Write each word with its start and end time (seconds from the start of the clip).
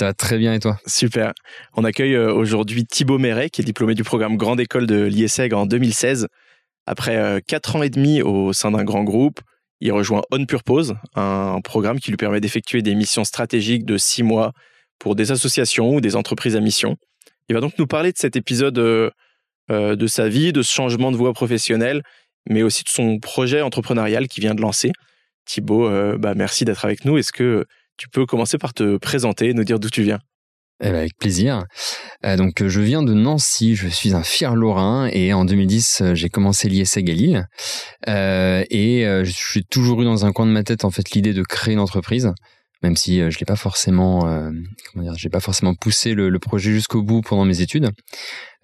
Ça 0.00 0.14
très 0.14 0.38
bien 0.38 0.54
et 0.54 0.60
toi? 0.60 0.78
Super. 0.86 1.34
On 1.76 1.84
accueille 1.84 2.14
euh, 2.14 2.32
aujourd'hui 2.32 2.86
Thibaut 2.86 3.18
Méret, 3.18 3.50
qui 3.50 3.60
est 3.60 3.64
diplômé 3.66 3.94
du 3.94 4.02
programme 4.02 4.38
Grande 4.38 4.58
École 4.58 4.86
de 4.86 5.02
l'IESEG 5.02 5.52
en 5.52 5.66
2016. 5.66 6.26
Après 6.86 7.42
4 7.46 7.76
euh, 7.76 7.78
ans 7.78 7.82
et 7.82 7.90
demi 7.90 8.22
au 8.22 8.54
sein 8.54 8.70
d'un 8.70 8.82
grand 8.82 9.04
groupe, 9.04 9.40
il 9.82 9.92
rejoint 9.92 10.22
On 10.30 10.46
Purpose, 10.46 10.94
un 11.16 11.60
programme 11.60 12.00
qui 12.00 12.08
lui 12.08 12.16
permet 12.16 12.40
d'effectuer 12.40 12.80
des 12.80 12.94
missions 12.94 13.24
stratégiques 13.24 13.84
de 13.84 13.98
6 13.98 14.22
mois 14.22 14.52
pour 14.98 15.16
des 15.16 15.32
associations 15.32 15.96
ou 15.96 16.00
des 16.00 16.16
entreprises 16.16 16.56
à 16.56 16.60
mission. 16.60 16.96
Il 17.50 17.54
va 17.54 17.60
donc 17.60 17.78
nous 17.78 17.86
parler 17.86 18.10
de 18.10 18.16
cet 18.16 18.36
épisode 18.36 18.78
euh, 18.78 19.10
de 19.68 20.06
sa 20.06 20.30
vie, 20.30 20.54
de 20.54 20.62
ce 20.62 20.72
changement 20.72 21.12
de 21.12 21.18
voie 21.18 21.34
professionnelle, 21.34 22.00
mais 22.48 22.62
aussi 22.62 22.84
de 22.84 22.88
son 22.88 23.18
projet 23.18 23.60
entrepreneurial 23.60 24.28
qu'il 24.28 24.40
vient 24.40 24.54
de 24.54 24.62
lancer. 24.62 24.92
Thibaut, 25.44 25.90
bah, 26.16 26.32
merci 26.34 26.64
d'être 26.64 26.86
avec 26.86 27.04
nous. 27.04 27.18
Est-ce 27.18 27.32
que 27.32 27.66
tu 28.00 28.08
peux 28.08 28.24
commencer 28.24 28.56
par 28.56 28.72
te 28.72 28.96
présenter, 28.96 29.52
nous 29.52 29.62
dire 29.62 29.78
d'où 29.78 29.90
tu 29.90 30.02
viens. 30.02 30.20
Eh 30.82 30.88
ben, 30.88 30.94
avec 30.94 31.18
plaisir. 31.18 31.64
Euh, 32.24 32.38
donc, 32.38 32.66
je 32.66 32.80
viens 32.80 33.02
de 33.02 33.12
Nancy, 33.12 33.76
je 33.76 33.88
suis 33.88 34.14
un 34.14 34.22
fier 34.22 34.56
Lorrain 34.56 35.06
et 35.12 35.34
en 35.34 35.44
2010, 35.44 36.00
euh, 36.00 36.14
j'ai 36.14 36.30
commencé 36.30 36.70
Lille. 36.70 37.46
Euh, 38.08 38.64
et 38.70 39.04
je 39.04 39.30
suis 39.30 39.64
toujours 39.66 40.00
eu 40.00 40.06
dans 40.06 40.24
un 40.24 40.32
coin 40.32 40.46
de 40.46 40.50
ma 40.50 40.62
tête 40.62 40.86
en 40.86 40.90
fait 40.90 41.10
l'idée 41.10 41.34
de 41.34 41.42
créer 41.42 41.74
une 41.74 41.80
entreprise, 41.80 42.32
même 42.82 42.96
si 42.96 43.18
je 43.18 43.38
l'ai 43.38 43.44
pas 43.44 43.56
forcément, 43.56 44.20
comment 44.20 45.04
dire, 45.04 45.14
j'ai 45.18 45.28
pas 45.28 45.40
forcément 45.40 45.74
poussé 45.74 46.14
le, 46.14 46.38
projet 46.38 46.70
jusqu'au 46.70 47.02
bout 47.02 47.20
pendant 47.20 47.44
mes 47.44 47.60
études. 47.60 47.90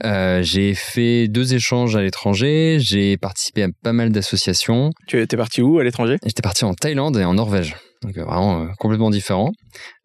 j'ai 0.02 0.74
fait 0.74 1.28
deux 1.28 1.52
échanges 1.52 1.94
à 1.96 2.02
l'étranger, 2.02 2.78
j'ai 2.80 3.18
participé 3.18 3.64
à 3.64 3.68
pas 3.82 3.92
mal 3.92 4.10
d'associations. 4.10 4.90
Tu 5.06 5.20
étais 5.20 5.36
parti 5.36 5.60
où 5.60 5.78
à 5.78 5.84
l'étranger? 5.84 6.16
J'étais 6.24 6.42
parti 6.42 6.64
en 6.64 6.72
Thaïlande 6.72 7.18
et 7.18 7.24
en 7.24 7.34
Norvège 7.34 7.76
donc 8.06 8.16
euh, 8.18 8.24
vraiment 8.24 8.62
euh, 8.62 8.66
complètement 8.78 9.10
différent. 9.10 9.52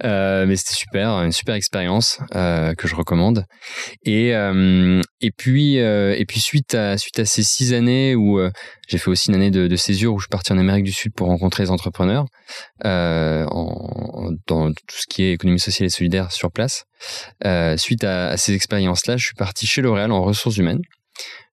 Euh, 0.03 0.45
mais 0.45 0.55
c'était 0.55 0.73
super, 0.73 1.09
une 1.21 1.31
super 1.31 1.55
expérience 1.55 2.19
que 2.31 2.87
je 2.87 2.95
recommande. 2.95 3.45
Et 4.03 4.31
et 4.31 5.31
puis 5.31 5.75
et 5.75 6.25
puis 6.27 6.39
suite 6.39 6.75
à 6.75 6.97
suite 6.97 7.19
à 7.19 7.25
ces 7.25 7.43
six 7.43 7.73
années 7.73 8.15
où 8.15 8.39
j'ai 8.87 8.97
fait 8.97 9.09
aussi 9.09 9.29
une 9.29 9.35
année 9.35 9.51
de, 9.51 9.75
césure 9.75 10.13
où 10.13 10.19
je 10.19 10.23
suis 10.23 10.29
parti 10.29 10.51
en 10.51 10.57
Amérique 10.57 10.83
du 10.83 10.91
Sud 10.91 11.13
pour 11.13 11.27
rencontrer 11.27 11.63
les 11.63 11.71
entrepreneurs 11.71 12.25
en, 12.83 14.31
dans 14.47 14.71
tout 14.71 14.97
ce 14.97 15.05
qui 15.07 15.23
est 15.23 15.33
économie 15.33 15.59
sociale 15.59 15.87
et 15.87 15.89
solidaire 15.89 16.31
sur 16.31 16.51
place. 16.51 16.83
suite 17.77 18.03
à, 18.03 18.29
à 18.29 18.37
ces 18.37 18.53
expériences-là, 18.53 19.17
je 19.17 19.25
suis 19.25 19.35
parti 19.35 19.67
chez 19.67 19.81
L'Oréal 19.81 20.11
en 20.11 20.21
ressources 20.23 20.57
humaines. 20.57 20.81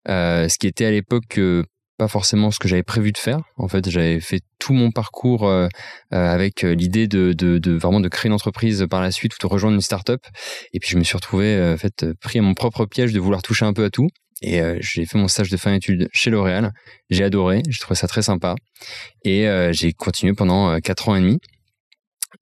ce 0.07 0.59
qui 0.59 0.67
était 0.67 0.87
à 0.87 0.91
l'époque 0.91 1.39
pas 1.99 2.09
forcément 2.09 2.51
ce 2.51 2.59
que 2.59 2.69
j'avais 2.69 2.85
prévu 2.85 3.13
de 3.13 3.19
faire. 3.19 3.41
En 3.57 3.69
fait, 3.69 3.91
j'avais 3.91 4.21
fait 4.21 4.41
tout 4.59 4.73
mon 4.73 4.91
parcours 4.93 5.47
euh, 5.47 5.67
euh, 6.15 6.33
avec 6.33 6.65
euh, 6.65 6.75
l'idée 6.75 7.09
de, 7.09 7.77
vraiment 7.77 8.01
de 8.01 8.09
créer 8.09 8.29
une 8.29 8.35
entreprise 8.35 8.87
par 8.89 9.03
la 9.03 9.11
suite 9.11 9.35
ou 9.35 9.39
de 9.41 9.47
rejoindre 9.47 9.75
une 9.75 9.83
start-up. 9.83 10.23
Et 10.73 10.79
puis 10.79 10.91
je 10.91 10.97
me 10.97 11.03
suis 11.03 11.17
retrouvé 11.17 11.61
en 11.75 11.77
fait 11.77 12.07
pris 12.21 12.39
à 12.39 12.43
mon 12.43 12.55
propre 12.55 12.87
piège 12.87 13.13
de 13.13 13.21
vouloir 13.21 13.43
toucher 13.43 13.67
un 13.67 13.73
peu 13.73 13.85
à 13.85 13.91
tout. 13.91 14.09
Et 14.41 14.61
j'ai 14.81 15.05
fait 15.05 15.19
mon 15.19 15.27
stage 15.27 15.51
de 15.51 15.57
fin 15.57 15.73
d'études 15.73 16.09
chez 16.13 16.31
L'Oréal. 16.31 16.73
J'ai 17.11 17.25
adoré, 17.25 17.63
j'ai 17.69 17.81
trouvé 17.81 17.97
ça 17.97 18.07
très 18.07 18.23
sympa. 18.23 18.55
Et 19.25 19.49
j'ai 19.73 19.93
continué 19.93 20.33
pendant 20.33 20.79
quatre 20.79 21.09
ans 21.09 21.17
et 21.17 21.21
demi. 21.21 21.41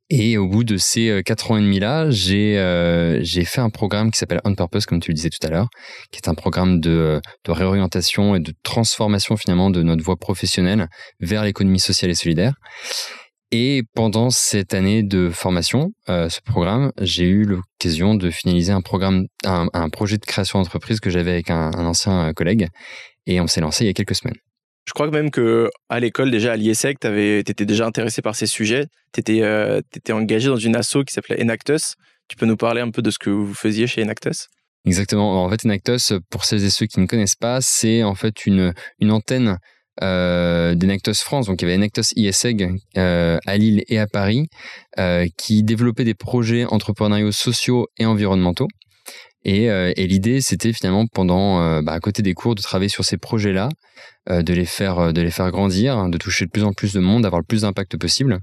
Et 0.08 0.38
au 0.38 0.46
bout 0.46 0.62
de 0.62 0.76
ces 0.76 1.08
euh, 1.08 1.22
quatre 1.22 1.50
ans 1.50 1.56
et 1.56 1.60
demi 1.60 1.80
là, 1.80 2.10
j'ai 2.10 2.58
euh, 2.58 3.18
j'ai 3.22 3.44
fait 3.44 3.60
un 3.60 3.70
programme 3.70 4.12
qui 4.12 4.18
s'appelle 4.18 4.40
On 4.44 4.54
Purpose, 4.54 4.86
comme 4.86 5.00
tu 5.00 5.10
le 5.10 5.14
disais 5.16 5.30
tout 5.30 5.44
à 5.44 5.50
l'heure, 5.50 5.68
qui 6.12 6.18
est 6.18 6.28
un 6.28 6.34
programme 6.34 6.80
de, 6.80 7.20
de 7.44 7.50
réorientation 7.50 8.36
et 8.36 8.40
de 8.40 8.52
transformation 8.62 9.36
finalement 9.36 9.70
de 9.70 9.82
notre 9.82 10.04
voie 10.04 10.16
professionnelle 10.16 10.86
vers 11.18 11.42
l'économie 11.42 11.80
sociale 11.80 12.12
et 12.12 12.14
solidaire. 12.14 12.54
Et 13.50 13.82
pendant 13.94 14.30
cette 14.30 14.74
année 14.74 15.02
de 15.02 15.30
formation, 15.30 15.90
euh, 16.08 16.28
ce 16.28 16.40
programme, 16.40 16.92
j'ai 17.00 17.24
eu 17.24 17.44
l'occasion 17.44 18.14
de 18.14 18.30
finaliser 18.30 18.72
un 18.72 18.82
programme, 18.82 19.26
un, 19.44 19.88
projet 19.88 20.18
de 20.18 20.24
création 20.24 20.60
d'entreprise 20.60 21.00
que 21.00 21.10
j'avais 21.10 21.30
avec 21.30 21.50
un, 21.50 21.70
un 21.76 21.86
ancien 21.86 22.32
collègue, 22.32 22.68
et 23.26 23.40
on 23.40 23.46
s'est 23.46 23.60
lancé 23.60 23.84
il 23.84 23.86
y 23.86 23.90
a 23.90 23.92
quelques 23.92 24.16
semaines. 24.16 24.36
Je 24.86 24.92
crois 24.92 25.10
même 25.10 25.30
que 25.30 25.68
à 25.88 25.98
l'école, 25.98 26.30
déjà 26.30 26.52
à 26.52 26.56
l'IESEC, 26.56 27.00
tu 27.00 27.38
étais 27.38 27.64
déjà 27.64 27.86
intéressé 27.86 28.22
par 28.22 28.36
ces 28.36 28.46
sujets. 28.46 28.86
Tu 29.12 29.20
étais, 29.20 29.42
euh, 29.42 29.80
engagé 30.10 30.48
dans 30.48 30.56
une 30.56 30.76
asso 30.76 30.98
qui 31.06 31.12
s'appelait 31.12 31.42
Enactus. 31.42 31.94
Tu 32.28 32.36
peux 32.36 32.46
nous 32.46 32.56
parler 32.56 32.80
un 32.80 32.90
peu 32.90 33.02
de 33.02 33.10
ce 33.10 33.18
que 33.18 33.30
vous 33.30 33.52
faisiez 33.52 33.88
chez 33.88 34.02
Enactus? 34.02 34.46
Exactement. 34.84 35.44
En 35.44 35.50
fait, 35.50 35.64
Enactus, 35.64 36.12
pour 36.30 36.44
celles 36.44 36.64
et 36.64 36.70
ceux 36.70 36.86
qui 36.86 37.00
ne 37.00 37.06
connaissent 37.06 37.34
pas, 37.34 37.60
c'est 37.60 38.04
en 38.04 38.14
fait 38.14 38.46
une, 38.46 38.72
une 39.00 39.10
antenne 39.10 39.58
euh, 40.02 40.76
d'Enactus 40.76 41.20
France. 41.20 41.46
Donc, 41.46 41.60
il 41.60 41.64
y 41.64 41.68
avait 41.68 41.76
Enactus 41.76 42.12
ISEG 42.14 42.70
euh, 42.96 43.38
à 43.44 43.56
Lille 43.56 43.82
et 43.88 43.98
à 43.98 44.06
Paris 44.06 44.48
qui 45.36 45.64
développait 45.64 46.04
des 46.04 46.14
projets 46.14 46.64
entrepreneuriaux 46.64 47.32
sociaux 47.32 47.88
et 47.98 48.06
environnementaux. 48.06 48.68
Et, 49.48 49.70
euh, 49.70 49.92
et 49.94 50.08
l'idée, 50.08 50.40
c'était 50.40 50.72
finalement 50.72 51.06
pendant, 51.06 51.62
euh, 51.62 51.80
bah, 51.80 51.92
à 51.92 52.00
côté 52.00 52.20
des 52.20 52.34
cours, 52.34 52.56
de 52.56 52.62
travailler 52.62 52.88
sur 52.88 53.04
ces 53.04 53.16
projets-là, 53.16 53.68
euh, 54.28 54.42
de 54.42 54.52
les 54.52 54.64
faire, 54.64 55.12
de 55.12 55.22
les 55.22 55.30
faire 55.30 55.52
grandir, 55.52 56.08
de 56.08 56.18
toucher 56.18 56.46
de 56.46 56.50
plus 56.50 56.64
en 56.64 56.72
plus 56.72 56.92
de 56.92 56.98
monde, 56.98 57.22
d'avoir 57.22 57.40
le 57.40 57.46
plus 57.46 57.60
d'impact 57.60 57.96
possible. 57.96 58.40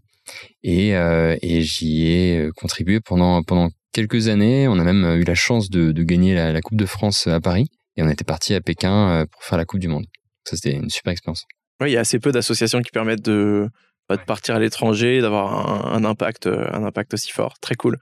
Et, 0.63 0.91
et 0.91 1.61
j'y 1.63 2.07
ai 2.07 2.49
contribué 2.55 3.01
pendant 3.01 3.43
pendant 3.43 3.69
quelques 3.91 4.29
années. 4.29 4.69
On 4.69 4.79
a 4.79 4.83
même 4.85 5.19
eu 5.19 5.25
la 5.25 5.35
chance 5.35 5.69
de, 5.69 5.91
de 5.91 6.03
gagner 6.03 6.33
la, 6.33 6.53
la, 6.53 6.61
Coupe 6.61 6.77
de 6.77 6.85
France 6.85 7.27
à 7.27 7.41
Paris, 7.41 7.67
et 7.97 8.03
on 8.03 8.07
était 8.07 8.23
parti 8.23 8.53
à 8.53 8.61
Pékin 8.61 9.25
pour 9.29 9.43
faire 9.43 9.57
la 9.57 9.65
Coupe 9.65 9.81
du 9.81 9.89
Monde. 9.89 10.05
Ça, 10.45 10.55
c'était 10.55 10.77
une 10.77 10.89
super 10.89 11.11
expérience. 11.11 11.43
Oui, 11.81 11.89
il 11.89 11.93
y 11.95 11.97
a 11.97 11.99
assez 11.99 12.19
peu 12.19 12.31
d'associations 12.31 12.81
qui 12.81 12.91
permettent 12.91 13.25
de, 13.25 13.67
bah, 14.15 14.21
de 14.21 14.25
partir 14.25 14.55
à 14.55 14.59
l'étranger, 14.59 15.21
d'avoir 15.21 15.87
un, 15.87 15.95
un, 15.95 16.05
impact, 16.05 16.47
un 16.47 16.83
impact 16.83 17.13
aussi 17.13 17.31
fort. 17.31 17.55
Très 17.59 17.75
cool. 17.75 17.97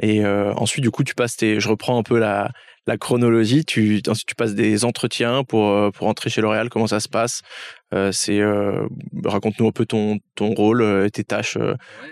Et 0.00 0.24
euh, 0.24 0.52
ensuite, 0.54 0.82
du 0.82 0.90
coup, 0.90 1.04
tu 1.04 1.14
passes 1.14 1.36
tes, 1.36 1.60
je 1.60 1.68
reprends 1.68 1.98
un 1.98 2.02
peu 2.02 2.18
la, 2.18 2.50
la 2.86 2.96
chronologie. 2.96 3.64
Tu, 3.64 4.02
ensuite, 4.08 4.26
tu 4.26 4.34
passes 4.34 4.54
des 4.54 4.84
entretiens 4.84 5.44
pour, 5.44 5.68
euh, 5.70 5.90
pour 5.90 6.08
entrer 6.08 6.30
chez 6.30 6.40
L'Oréal. 6.40 6.68
Comment 6.68 6.86
ça 6.86 7.00
se 7.00 7.08
passe? 7.08 7.42
Euh, 7.92 8.10
C'est 8.12 8.40
euh, 8.40 8.86
raconte-nous 9.24 9.68
un 9.68 9.72
peu 9.72 9.86
ton, 9.86 10.18
ton 10.34 10.52
rôle 10.52 10.82
et 11.06 11.10
tes 11.10 11.24
tâches 11.24 11.58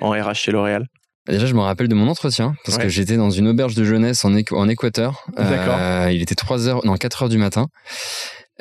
en 0.01 0.11
RH 0.11 0.35
chez 0.35 0.53
L'Oréal. 0.53 0.87
Déjà, 1.29 1.47
je 1.47 1.55
me 1.55 1.61
rappelle 1.61 1.87
de 1.87 1.95
mon 1.95 2.09
entretien 2.09 2.55
parce 2.65 2.79
que 2.79 2.89
j'étais 2.89 3.17
dans 3.17 3.31
une 3.31 3.47
auberge 3.47 3.77
de 3.77 3.85
jeunesse 3.85 4.25
en, 4.25 4.33
en 4.35 4.69
Équateur. 4.69 5.25
D'accord. 5.37 6.09
il 6.11 6.21
était 6.21 6.35
3 6.35 6.69
heures, 6.69 6.85
non 6.85 6.97
4 6.97 7.23
heures 7.23 7.29
du 7.29 7.39
matin. 7.39 7.69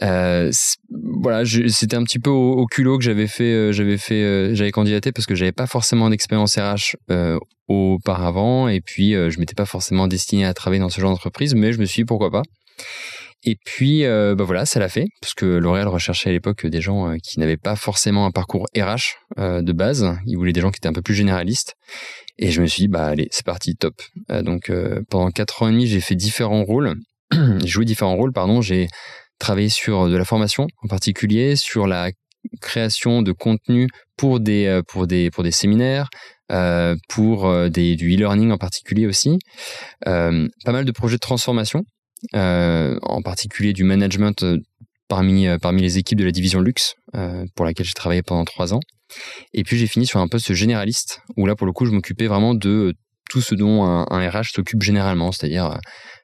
Euh, 0.01 0.51
voilà, 0.89 1.43
c'était 1.45 1.95
un 1.95 2.03
petit 2.03 2.19
peu 2.19 2.29
au, 2.29 2.65
culot 2.65 2.97
que 2.97 3.03
j'avais 3.03 3.27
fait, 3.27 3.53
euh, 3.53 3.71
j'avais 3.71 3.97
fait, 3.97 4.23
euh, 4.23 4.55
j'avais 4.55 4.71
candidaté 4.71 5.11
parce 5.11 5.25
que 5.25 5.35
j'avais 5.35 5.51
pas 5.51 5.67
forcément 5.67 6.09
d'expérience 6.09 6.57
RH 6.57 6.95
auparavant 7.67 8.67
et 8.67 8.81
puis 8.81 9.13
je 9.13 9.39
m'étais 9.39 9.55
pas 9.55 9.65
forcément 9.65 10.07
destiné 10.07 10.45
à 10.45 10.53
travailler 10.53 10.81
dans 10.81 10.89
ce 10.89 10.99
genre 10.99 11.11
d'entreprise, 11.11 11.55
mais 11.55 11.73
je 11.73 11.79
me 11.79 11.85
suis 11.85 12.01
dit 12.01 12.05
pourquoi 12.05 12.31
pas. 12.31 12.43
Et 13.43 13.55
puis, 13.55 14.03
bah 14.03 14.43
voilà, 14.43 14.65
ça 14.65 14.79
l'a 14.79 14.89
fait, 14.89 15.05
parce 15.21 15.33
que 15.33 15.45
L'Oréal 15.45 15.87
recherchait 15.87 16.29
à 16.29 16.33
l'époque 16.33 16.65
des 16.65 16.81
gens 16.81 17.15
qui 17.23 17.39
n'avaient 17.39 17.57
pas 17.57 17.77
forcément 17.77 18.25
un 18.25 18.31
parcours 18.31 18.67
RH 18.77 19.15
de 19.37 19.71
base. 19.71 20.13
Ils 20.25 20.35
voulaient 20.35 20.51
des 20.51 20.59
gens 20.59 20.69
qui 20.69 20.79
étaient 20.79 20.89
un 20.89 20.93
peu 20.93 21.01
plus 21.01 21.15
généralistes. 21.15 21.75
Et 22.37 22.51
je 22.51 22.61
me 22.61 22.65
suis 22.65 22.83
dit, 22.83 22.87
bah 22.89 23.05
allez, 23.05 23.29
c'est 23.31 23.45
parti, 23.45 23.75
top. 23.75 23.95
donc 24.43 24.69
pendant 25.09 25.31
quatre 25.31 25.63
ans 25.63 25.69
et 25.69 25.71
demi, 25.71 25.87
j'ai 25.87 26.01
fait 26.01 26.15
différents 26.15 26.65
rôles. 26.65 26.95
j'ai 27.31 27.67
joué 27.67 27.85
différents 27.85 28.17
rôles, 28.17 28.33
pardon. 28.33 28.61
J'ai 28.61 28.89
travailler 29.41 29.69
sur 29.69 30.07
de 30.07 30.15
la 30.15 30.23
formation 30.23 30.67
en 30.83 30.87
particulier, 30.87 31.55
sur 31.55 31.87
la 31.87 32.11
création 32.61 33.21
de 33.21 33.31
contenu 33.31 33.87
pour 34.15 34.39
des 34.39 34.65
euh, 34.65 34.81
pour 34.87 35.07
des 35.07 35.29
pour 35.31 35.43
des 35.43 35.51
séminaires, 35.51 36.09
euh, 36.51 36.95
pour 37.09 37.47
euh, 37.47 37.69
des, 37.69 37.95
du 37.95 38.13
e-learning 38.13 38.51
en 38.51 38.57
particulier 38.57 39.07
aussi, 39.07 39.39
pas 40.03 40.31
mal 40.65 40.85
de 40.85 40.91
projets 40.91 41.15
de 41.15 41.19
transformation, 41.19 41.83
en 42.33 43.21
particulier 43.23 43.73
du 43.73 43.83
management 43.83 44.45
parmi 45.07 45.47
parmi 45.59 45.81
les 45.81 45.97
équipes 45.97 46.19
de 46.19 46.25
la 46.25 46.31
division 46.31 46.61
luxe 46.61 46.95
pour 47.55 47.65
laquelle 47.65 47.85
j'ai 47.85 47.93
travaillé 47.93 48.21
pendant 48.21 48.45
trois 48.45 48.73
ans. 48.73 48.81
Et 49.53 49.63
puis 49.63 49.77
j'ai 49.77 49.87
fini 49.87 50.05
sur 50.05 50.21
un 50.21 50.27
poste 50.27 50.53
généraliste 50.53 51.21
où 51.35 51.45
là 51.45 51.55
pour 51.55 51.67
le 51.67 51.73
coup 51.73 51.85
je 51.85 51.91
m'occupais 51.91 52.27
vraiment 52.27 52.53
de 52.53 52.93
tout 53.29 53.41
ce 53.41 53.55
dont 53.55 53.83
un 53.83 54.29
RH 54.29 54.51
s'occupe 54.53 54.81
généralement, 54.81 55.31
c'est-à-dire 55.31 55.79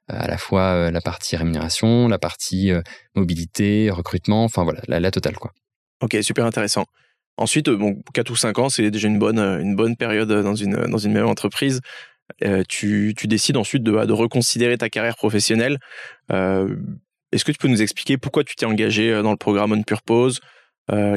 à 0.07 0.27
la 0.27 0.38
fois 0.38 0.74
euh, 0.74 0.92
la 0.92 1.01
partie 1.01 1.36
rémunération, 1.36 2.07
la 2.07 2.19
partie 2.19 2.71
euh, 2.71 2.81
mobilité, 3.15 3.89
recrutement, 3.89 4.44
enfin 4.44 4.63
voilà, 4.63 4.81
la, 4.88 5.12
totale 5.12 5.38
quoi. 5.38 5.51
Ok, 6.01 6.18
super 6.21 6.45
intéressant. 6.45 6.86
Ensuite, 7.38 7.69
bon, 7.69 8.01
4 8.13 8.30
ou 8.31 8.36
5 8.36 8.59
ans, 8.59 8.69
c'est 8.69 8.89
déjà 8.89 9.07
une 9.07 9.19
bonne, 9.19 9.39
une 9.39 9.75
bonne 9.75 9.95
période 9.95 10.31
dans 10.31 10.56
une, 10.56 10.75
dans 10.88 10.98
une 10.98 11.13
même 11.13 11.27
entreprise. 11.27 11.81
tu, 12.68 13.13
décides 13.25 13.57
ensuite 13.57 13.83
de, 13.83 14.06
de, 14.06 14.13
reconsidérer 14.13 14.77
ta 14.77 14.89
carrière 14.89 15.15
professionnelle. 15.15 15.77
Est-ce 16.31 17.45
que 17.45 17.51
tu 17.51 17.60
peux 17.60 17.68
nous 17.68 17.83
expliquer 17.83 18.18
pourquoi 18.18 18.44
tu 18.44 18.56
t'es 18.56 18.65
engagé 18.65 19.21
dans 19.21 19.31
le 19.31 19.38
programme 19.38 19.71
On 19.71 19.83
Purpose 19.83 20.39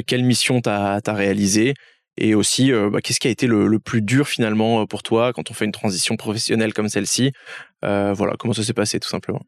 Quelle 0.07 0.25
mission 0.25 0.61
tu 0.61 0.69
as, 0.69 1.01
réalisée? 1.07 1.73
Et 2.21 2.35
aussi, 2.35 2.71
bah, 2.71 3.01
qu'est-ce 3.03 3.19
qui 3.19 3.29
a 3.29 3.31
été 3.31 3.47
le, 3.47 3.79
plus 3.79 4.03
dur 4.03 4.29
finalement 4.29 4.87
pour 4.87 5.03
toi 5.03 5.33
quand 5.33 5.51
on 5.51 5.55
fait 5.55 5.65
une 5.65 5.73
transition 5.73 6.17
professionnelle 6.17 6.73
comme 6.75 6.89
celle-ci 6.89 7.33
Voilà, 7.83 8.35
comment 8.39 8.53
ça 8.55 8.63
s'est 8.63 8.75
passé 8.75 9.01
tout 9.01 9.09
simplement? 9.09 9.43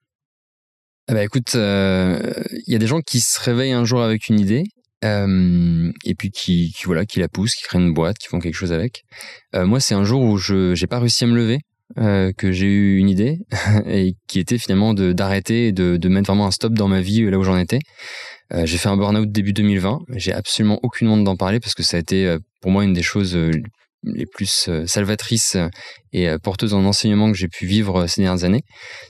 Eh 1.09 1.15
ben, 1.15 1.21
écoute, 1.21 1.55
il 1.55 2.73
y 2.73 2.75
a 2.75 2.79
des 2.79 2.87
gens 2.87 3.01
qui 3.01 3.21
se 3.21 3.41
réveillent 3.41 3.73
un 3.73 3.85
jour 3.85 4.03
avec 4.03 4.29
une 4.29 4.41
idée 4.41 4.65
et 5.03 6.15
puis 6.17 6.31
qui, 6.31 6.75
voilà, 6.85 7.05
qui 7.05 7.21
la 7.21 7.29
poussent, 7.29 7.55
qui 7.55 7.65
créent 7.65 7.79
une 7.79 7.93
boîte, 7.93 8.19
qui 8.19 8.29
font 8.29 8.39
quelque 8.39 8.55
chose 8.55 8.73
avec. 8.73 9.05
moi, 9.55 9.79
c'est 9.79 9.95
un 9.95 10.05
jour 10.05 10.23
où 10.23 10.39
je 10.39 10.75
j'ai 10.75 10.87
pas 10.87 10.99
réussi 10.99 11.25
à 11.25 11.27
me 11.27 11.37
lever. 11.37 11.59
que 11.97 12.53
j'ai 12.53 12.67
eu 12.67 12.97
une 12.99 13.11
idée 13.11 13.39
et 13.87 14.15
qui 14.29 14.41
était 14.41 14.59
finalement 14.59 14.95
de 14.95 15.13
d'arrêter 15.13 15.69
et 15.69 15.73
de, 15.73 15.99
de 15.99 16.09
mettre 16.09 16.29
vraiment 16.29 16.47
un 16.47 16.53
stop 16.53 16.73
dans 16.73 16.89
ma 16.89 17.03
vie 17.03 17.29
là 17.31 17.39
où 17.39 17.45
j'en 17.45 17.59
étais. 17.59 17.81
J'ai 18.65 18.79
fait 18.79 18.89
un 18.89 18.97
burn-out 18.97 19.31
début 19.31 19.53
2020. 19.53 20.01
J'ai 20.17 20.33
absolument 20.33 20.79
aucune 20.83 21.09
honte 21.09 21.25
d'en 21.25 21.37
parler 21.37 21.61
parce 21.61 21.75
que 21.75 21.83
ça 21.83 21.97
a 21.97 22.01
été 22.01 22.37
pour 22.61 22.71
moi 22.71 22.85
une 22.85 22.93
des 22.93 23.03
choses 23.03 23.37
les 24.05 24.27
plus 24.27 24.67
euh, 24.69 24.87
salvatrices 24.87 25.57
et 26.13 26.29
euh, 26.29 26.39
porteuses 26.39 26.75
en 26.75 26.85
enseignement 26.85 27.31
que 27.31 27.39
j'ai 27.39 27.49
pu 27.49 27.67
vivre 27.67 28.03
euh, 28.03 28.07
ces 28.07 28.23
dernières 28.23 28.45
années. 28.45 28.63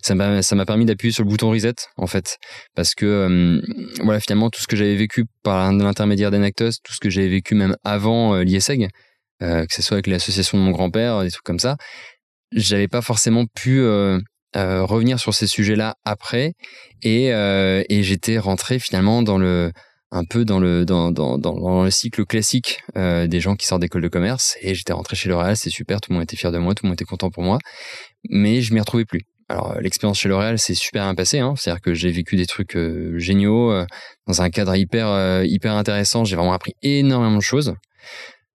Ça 0.02 0.14
m'a, 0.14 0.66
permis 0.66 0.84
d'appuyer 0.84 1.12
sur 1.12 1.24
le 1.24 1.28
bouton 1.28 1.50
reset, 1.50 1.74
en 1.96 2.06
fait, 2.06 2.38
parce 2.74 2.94
que 2.94 3.60
voilà, 4.02 4.20
finalement, 4.20 4.50
tout 4.50 4.60
ce 4.60 4.66
que 4.66 4.76
j'avais 4.76 4.96
vécu 4.96 5.24
par 5.42 5.72
l'intermédiaire 5.72 6.30
d'Enactus, 6.30 6.80
tout 6.82 6.92
ce 6.92 7.00
que 7.00 7.10
j'avais 7.10 7.28
vécu 7.28 7.54
même 7.54 7.76
avant 7.84 8.36
l'ISEG, 8.36 8.88
que 9.40 9.66
ce 9.70 9.82
soit 9.82 9.96
avec 9.96 10.06
l'association 10.06 10.58
de 10.58 10.62
mon 10.62 10.70
grand-père, 10.70 11.22
des 11.22 11.30
trucs 11.30 11.44
comme 11.44 11.58
ça, 11.58 11.76
j'avais 12.52 12.88
pas 12.88 13.02
forcément 13.02 13.46
pu 13.46 13.82
revenir 14.54 15.19
sur 15.19 15.34
ces 15.34 15.46
sujets-là 15.46 15.96
après, 16.04 16.54
et, 17.02 17.26
et 17.28 18.02
j'étais 18.02 18.38
rentré 18.38 18.78
finalement 18.78 19.22
dans 19.22 19.38
le 19.38 19.72
un 20.12 20.25
peu 20.25 20.44
dans 20.44 20.60
le 20.60 20.84
dans, 20.84 21.10
dans, 21.10 21.38
dans, 21.38 21.84
le 21.84 21.90
cycle 21.90 22.26
classique 22.26 22.82
euh, 22.96 23.26
des 23.26 23.40
gens 23.40 23.56
qui 23.56 23.66
sortent 23.66 23.81
d'école 23.81 24.02
de 24.02 24.08
commerce. 24.08 24.56
Et 24.60 24.75
j'étais 24.75 24.93
rentré 24.93 25.16
chez 25.16 25.28
L'Oréal 25.31 25.56
c'est 25.56 25.70
super 25.70 26.00
tout 26.00 26.10
le 26.10 26.14
monde 26.14 26.25
était 26.25 26.37
fier 26.37 26.52
de 26.52 26.58
moi 26.58 26.75
tout 26.75 26.84
le 26.84 26.88
monde 26.88 26.96
était 26.96 27.06
content 27.06 27.31
pour 27.31 27.43
moi. 27.43 27.58
Mais 28.28 28.60
je 28.60 28.75
m'y 28.75 28.81
retrouvais 28.81 29.06
plus. 29.06 29.22
Alors 29.49 29.81
l'expérience 29.81 30.19
chez 30.19 30.28
L'Oréal 30.28 30.58
c'est 30.58 30.75
super 30.75 31.04
bien 31.04 31.14
passé 31.14 31.38
hein, 31.38 31.54
c'est-à-dire 31.56 31.81
que 31.81 31.94
j'ai 31.94 32.10
vécu 32.10 32.37
des 32.37 32.46
trucs 32.46 32.76
euh, 32.76 33.19
géniaux 33.19 33.72
euh, 33.72 33.87
dans 34.26 34.43
un 34.43 34.50
cadre 34.50 34.76
hyper 34.76 35.43
hyper 35.44 35.75
intéressant. 35.75 36.25
J'ai 36.25 36.37
vraiment 36.37 36.52
appris 36.52 36.75
énormément 36.82 37.38
de 37.38 37.43
choses 37.43 37.75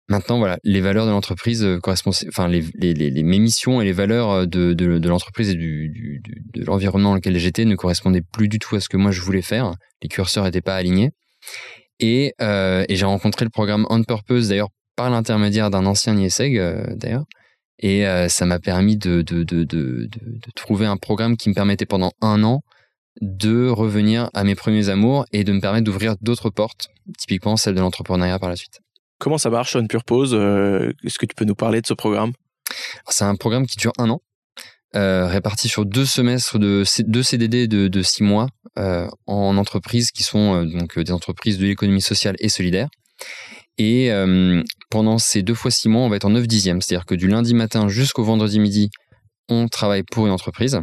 Maintenant, 0.09 0.37
voilà, 0.37 0.57
les 0.63 0.79
valeurs 0.79 1.05
de 1.05 1.11
l'entreprise 1.11 1.67
correspondent, 1.83 2.15
enfin, 2.29 2.47
les, 2.47 2.63
les, 2.75 2.93
les, 2.93 3.23
mes 3.23 3.39
missions 3.39 3.81
et 3.81 3.85
les 3.85 3.91
valeurs 3.91 4.47
de, 4.47 4.73
de, 4.73 4.99
de 4.99 5.09
l'entreprise 5.09 5.49
et 5.49 5.55
du, 5.55 5.89
du, 5.89 6.21
de 6.53 6.63
l'environnement 6.63 7.09
dans 7.09 7.15
lequel 7.15 7.37
j'étais 7.37 7.65
ne 7.65 7.75
correspondaient 7.75 8.21
plus 8.21 8.47
du 8.47 8.57
tout 8.57 8.75
à 8.77 8.79
ce 8.79 8.87
que 8.87 8.95
moi 8.95 9.11
je 9.11 9.21
voulais 9.21 9.41
faire. 9.41 9.73
Les 10.01 10.07
curseurs 10.07 10.45
n'étaient 10.45 10.61
pas 10.61 10.75
alignés. 10.75 11.11
Euh, 12.41 12.85
et, 12.87 12.95
j'ai 12.95 13.05
rencontré 13.05 13.45
le 13.45 13.51
programme 13.51 13.85
On 13.89 14.03
Purpose, 14.03 14.49
d'ailleurs, 14.49 14.69
par 14.95 15.09
l'intermédiaire 15.09 15.69
d'un 15.69 15.85
ancien 15.85 16.17
IESEG, 16.17 16.57
euh, 16.57 16.85
d'ailleurs. 16.95 17.25
Et 17.79 18.07
euh, 18.07 18.27
ça 18.27 18.45
m'a 18.45 18.59
permis 18.59 18.97
de, 18.97 19.21
de, 19.21 19.43
de, 19.43 19.63
de, 19.63 20.09
trouver 20.55 20.87
un 20.87 20.97
programme 20.97 21.37
qui 21.37 21.49
me 21.49 21.53
permettait 21.53 21.85
pendant 21.85 22.11
un 22.21 22.43
an 22.43 22.61
de 23.21 23.67
revenir 23.67 24.29
à 24.33 24.43
mes 24.43 24.55
premiers 24.55 24.89
amours 24.89 25.25
et 25.31 25.43
de 25.43 25.53
me 25.53 25.59
permettre 25.59 25.83
d'ouvrir 25.83 26.15
d'autres 26.21 26.49
portes, 26.49 26.89
typiquement 27.19 27.55
celle 27.55 27.75
de 27.75 27.79
l'entrepreneuriat 27.79 28.39
par 28.39 28.49
la 28.49 28.55
suite. 28.55 28.79
Comment 29.19 29.37
ça 29.37 29.49
marche, 29.49 29.75
On 29.75 29.87
Purpose 29.87 30.33
Est-ce 30.33 31.17
que 31.17 31.25
tu 31.25 31.35
peux 31.35 31.45
nous 31.45 31.55
parler 31.55 31.81
de 31.81 31.87
ce 31.87 31.93
programme? 31.93 32.33
C'est 33.09 33.23
un 33.23 33.35
programme 33.35 33.65
qui 33.65 33.77
dure 33.77 33.93
un 33.97 34.09
an, 34.09 34.21
réparti 34.93 35.67
sur 35.67 35.85
deux 35.85 36.05
semestres 36.05 36.59
de 36.59 36.83
deux 37.05 37.23
CDD 37.23 37.67
de, 37.67 38.01
six 38.01 38.23
mois 38.23 38.47
euh, 38.77 39.07
en 39.25 39.57
entreprises 39.57 40.11
qui 40.11 40.21
sont 40.21 40.53
euh, 40.53 40.65
donc 40.65 40.99
euh, 40.99 41.03
des 41.03 41.11
entreprises 41.11 41.57
de 41.57 41.65
l'économie 41.65 42.01
sociale 42.01 42.35
et 42.39 42.47
solidaire. 42.47 42.89
Et 43.79 44.11
pendant 44.89 45.19
ces 45.19 45.43
deux 45.43 45.53
fois 45.53 45.69
six 45.69 45.87
mois, 45.87 46.01
on 46.01 46.09
va 46.09 46.15
être 46.15 46.25
en 46.25 46.31
9 46.31 46.47
dixièmes. 46.47 46.81
C'est-à-dire 46.81 47.05
que 47.05 47.13
du 47.13 47.27
lundi 47.27 47.53
matin 47.53 47.87
jusqu'au 47.87 48.23
vendredi 48.23 48.59
midi, 48.59 48.89
on 49.49 49.67
travaille 49.67 50.01
pour 50.01 50.25
une 50.25 50.31
entreprise 50.31 50.81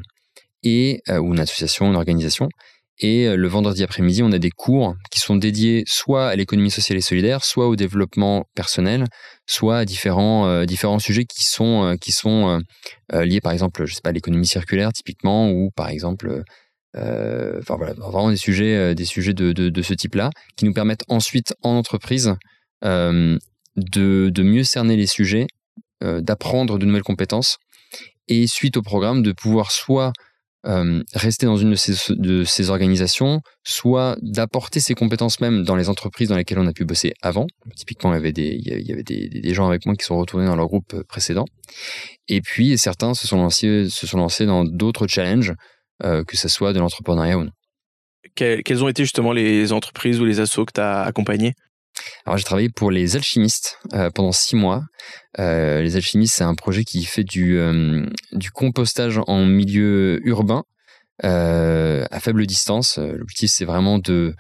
et, 0.63 1.03
ou 1.09 1.35
une 1.35 1.41
association, 1.41 1.89
une 1.89 1.97
organisation. 1.97 2.49
Et 2.99 3.35
le 3.35 3.49
vendredi 3.49 3.83
après-midi, 3.83 4.23
on 4.23 4.31
a 4.31 4.39
des 4.39 4.51
cours 4.51 4.95
qui 5.11 5.19
sont 5.19 5.35
dédiés 5.35 5.83
soit 5.87 6.29
à 6.29 6.37
l'économie 6.37 6.71
sociale 6.71 6.97
et 6.97 7.01
solidaire, 7.01 7.45
soit 7.45 7.67
au 7.67 7.75
développement 7.75 8.47
personnel, 8.55 9.07
soit 9.47 9.79
à 9.79 9.85
différents, 9.85 10.65
différents 10.65 11.01
sujets 11.01 11.25
qui 11.25 11.45
sont, 11.45 11.97
qui 12.01 12.13
sont 12.13 12.61
liés, 13.13 13.41
par 13.41 13.51
exemple, 13.51 13.85
je 13.85 13.95
sais 13.95 14.01
pas, 14.01 14.11
à 14.11 14.13
l'économie 14.13 14.47
circulaire 14.47 14.93
typiquement, 14.93 15.51
ou 15.51 15.71
par 15.75 15.89
exemple 15.89 16.45
euh, 16.97 17.59
enfin 17.59 17.77
voilà, 17.77 17.93
vraiment 17.95 18.31
des 18.31 18.37
sujets, 18.37 18.77
euh, 18.77 18.95
des 18.95 19.05
sujets 19.05 19.35
de, 19.35 19.53
de, 19.53 19.83
ce 19.83 19.95
type-là, 19.95 20.31
qui 20.57 20.65
nous 20.65 20.73
permettent 20.73 21.05
ensuite 21.09 21.55
en 21.63 21.71
entreprise 21.71 22.35
euh, 22.85 23.37
de, 23.77 24.31
de, 24.31 24.43
mieux 24.43 24.65
cerner 24.65 24.97
les 24.97 25.07
sujets, 25.07 25.47
d'apprendre 26.01 26.79
de 26.79 26.85
nouvelles 26.85 27.03
compétences, 27.03 27.57
et 28.29 28.47
suite 28.47 28.77
au 28.77 28.83
programme, 28.83 29.23
de 29.23 29.33
pouvoir 29.33 29.73
soit 29.73 30.13
rester 31.15 31.47
dans 31.47 31.57
une 31.57 31.71
de 31.71 31.75
ces, 31.77 32.15
de 32.15 32.45
ces 32.45 32.71
organisations, 32.71 33.41
soit 33.65 34.17
d'apporter 34.23 34.81
ces 34.81 34.95
compétences 34.95 35.41
même 35.41 35.63
dans 35.63 35.77
les 35.77 35.89
entreprises 35.89 36.29
dans 36.29 36.37
lesquelles 36.37 36.59
on 36.59 36.67
a 36.67 36.73
pu 36.73 36.85
bosser 36.85 37.13
avant. 37.23 37.47
Typiquement, 37.77 38.13
il 38.13 38.17
y 38.17 38.19
avait 38.19 38.33
des, 38.33 38.59
il 38.59 38.87
y 38.87 38.93
avait 38.93 39.03
des, 39.03 39.29
des 39.29 39.55
gens 39.55 39.67
avec 39.67 39.85
moi 39.87 39.95
qui 39.95 40.05
sont 40.05 40.17
retournés 40.17 40.47
dans 40.47 40.57
leur 40.57 40.69
groupe 40.69 41.03
précédent. 41.09 41.45
Et 42.29 42.41
puis, 42.41 42.79
certains 42.79 43.15
se 43.15 43.27
sont 43.27 43.37
lancés, 43.37 43.89
se 43.91 44.07
sont 44.07 44.19
lancés 44.19 44.47
dans 44.47 44.65
d'autres 44.65 45.07
challenges 45.07 45.55
euh, 46.03 46.25
que 46.25 46.37
ce 46.37 46.49
soit 46.49 46.73
de 46.73 46.81
l'entrepreneuriat 46.81 47.39
ou 47.39 47.45
non. 47.45 47.53
quelles 48.35 48.83
ont 48.83 48.89
été 48.89 49.05
justement 49.05 49.33
les 49.33 49.73
entreprises 49.73 50.21
ou 50.21 50.25
les 50.25 50.41
assos 50.41 50.65
que 50.65 50.73
tu 50.73 50.81
as 50.81 51.03
accompagnés? 51.03 51.55
Alors 52.27 52.39
j'ai 52.39 52.45
travaillé 52.45 52.69
pour 52.69 52.91
les 52.91 53.17
alchimistes 53.17 53.79
euh, 53.93 54.11
pendant 54.11 54.33
six 54.33 54.57
mois. 54.57 54.83
Euh, 55.39 55.83
les 55.83 55.97
alchimistes, 55.97 56.35
c'est 56.37 56.45
un 56.45 56.55
projet 56.55 56.85
qui 56.85 57.05
fait 57.05 57.25
du, 57.25 57.59
du 58.33 58.51
compostage 58.51 59.21
en 59.27 59.45
milieu 59.45 60.21
urbain 60.27 60.65
à 61.23 62.21
faible 62.21 62.47
distance. 62.47 62.99
L'objectif, 62.99 63.51
c'est 63.51 63.65
vraiment 63.65 63.99
de 63.99 64.35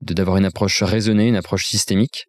d'avoir 0.00 0.36
une 0.36 0.44
approche 0.44 0.82
raisonnée, 0.82 1.26
une 1.26 1.36
approche 1.36 1.66
systémique, 1.66 2.26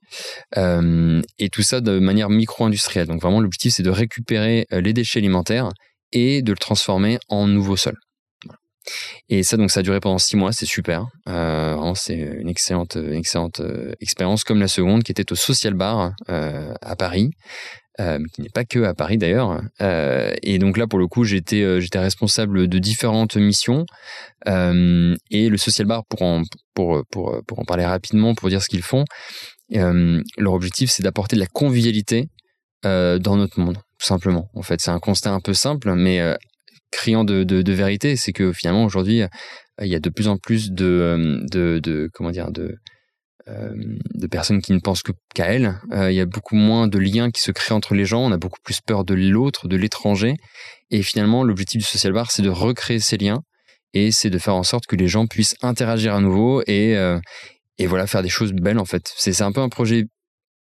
et 0.56 1.50
tout 1.52 1.62
ça 1.62 1.82
de 1.82 2.00
manière 2.00 2.30
micro-industrielle. 2.30 3.08
Donc 3.08 3.22
vraiment, 3.22 3.42
l'objectif, 3.42 3.74
c'est 3.74 3.84
de 3.84 3.90
récupérer 3.90 4.66
les 4.72 4.94
déchets 4.94 5.20
alimentaires 5.20 5.70
et 6.12 6.42
de 6.42 6.52
le 6.52 6.58
transformer 6.58 7.20
en 7.28 7.48
nouveau 7.48 7.76
sol. 7.76 7.96
Et 9.30 9.44
ça, 9.44 9.58
donc, 9.58 9.72
ça 9.72 9.82
a 9.82 9.84
duré 9.84 10.00
pendant 10.00 10.18
six 10.18 10.36
mois, 10.36 10.52
c'est 10.52 10.66
super. 10.66 11.06
Euh, 11.28 11.94
c'est 11.96 12.16
une 12.16 12.50
excellente, 12.50 12.96
excellente 12.96 13.60
euh, 13.60 13.94
expérience, 14.00 14.44
comme 14.44 14.60
la 14.60 14.68
seconde 14.68 15.04
qui 15.04 15.12
était 15.12 15.32
au 15.32 15.36
Social 15.36 15.74
Bar 15.74 16.12
euh, 16.30 16.74
à 16.82 16.96
Paris, 16.96 17.32
euh, 18.00 18.20
qui 18.34 18.42
n'est 18.42 18.50
pas 18.50 18.64
que 18.64 18.84
à 18.84 18.94
Paris 18.94 19.18
d'ailleurs. 19.18 19.62
Euh, 19.82 20.34
et 20.42 20.58
donc 20.58 20.78
là, 20.78 20.88
pour 20.88 21.00
le 21.00 21.08
coup, 21.08 21.26
j'étais, 21.26 21.62
euh, 21.62 21.80
j'étais 21.82 22.00
responsable 22.00 22.68
de 22.68 22.80
différentes 22.80 23.36
missions. 23.36 23.86
et 24.46 25.50
le 25.50 25.58
Social 25.58 25.88
Bar, 25.88 26.04
pour 26.08 26.22
en, 26.22 26.44
pour, 26.74 27.04
pour, 27.12 27.42
pour 27.46 27.60
en 27.60 27.66
parler 27.66 27.86
rapidement, 27.86 28.36
pour 28.36 28.50
dire 28.50 28.62
ce 28.62 28.70
qu'ils 28.70 28.84
font, 28.84 29.04
leur 29.72 30.54
objectif, 30.54 30.90
c'est 30.92 31.04
d'apporter 31.04 31.36
de 31.36 31.42
la 31.42 31.48
convivialité 31.48 32.30
dans 32.84 33.36
notre 33.36 33.60
monde, 33.60 33.76
tout 33.76 34.06
simplement. 34.06 34.50
En 34.56 34.62
fait, 34.62 34.80
c'est 34.80 34.92
un 34.92 35.00
constat 35.00 35.32
un 35.32 35.42
peu 35.42 35.54
simple, 35.54 35.94
mais 35.94 36.22
criant 36.92 37.24
de, 37.24 37.72
vérité, 37.72 38.16
c'est 38.16 38.34
que 38.34 38.52
finalement 38.54 38.86
aujourd'hui, 38.86 39.22
euh, 39.22 39.28
il 39.82 39.88
y 39.88 39.96
a 39.96 40.00
de 40.00 40.10
plus 40.10 40.28
en 40.28 40.38
plus 40.38 40.72
de, 40.72 40.86
euh, 40.86 41.40
de, 41.52 41.80
de 41.80 42.10
comment 42.14 42.32
dire, 42.32 42.52
de, 42.52 42.76
euh, 43.48 43.74
de 44.14 44.28
personnes 44.28 44.62
qui 44.62 44.74
ne 44.74 44.80
pensent 44.80 45.04
que 45.04 45.12
qu'à 45.34 45.54
elles. 45.54 45.80
il 45.92 46.14
y 46.14 46.20
a 46.20 46.26
beaucoup 46.26 46.56
moins 46.56 46.88
de 46.88 47.00
liens 47.00 47.32
qui 47.32 47.42
se 47.42 47.52
créent 47.52 47.76
entre 47.76 47.96
les 47.96 48.06
gens. 48.06 48.22
On 48.22 48.32
a 48.32 48.38
beaucoup 48.38 48.60
plus 48.64 48.82
peur 48.82 49.06
de 49.06 49.14
l'autre, 49.14 49.68
de 49.68 49.78
l'étranger. 49.78 50.36
Et 50.92 51.02
finalement, 51.02 51.44
l'objectif 51.44 51.80
du 51.80 51.86
social 51.86 52.14
bar, 52.14 52.32
c'est 52.32 52.42
de 52.42 52.50
recréer 52.50 53.00
ces 53.00 53.18
liens 53.18 53.42
et 53.94 54.12
c'est 54.12 54.30
de 54.30 54.38
faire 54.38 54.56
en 54.56 54.64
sorte 54.64 54.86
que 54.86 54.96
les 54.96 55.08
gens 55.08 55.26
puissent 55.26 55.56
interagir 55.62 56.14
à 56.14 56.22
nouveau 56.22 56.62
et 56.68 56.96
et 57.80 57.88
voilà 57.88 58.08
faire 58.08 58.22
des 58.22 58.30
choses 58.30 58.52
belles 58.52 58.78
en 58.78 58.86
fait. 58.86 59.12
C'est 59.16 59.42
un 59.42 59.52
peu 59.52 59.62
un 59.62 59.70
projet 59.70 60.06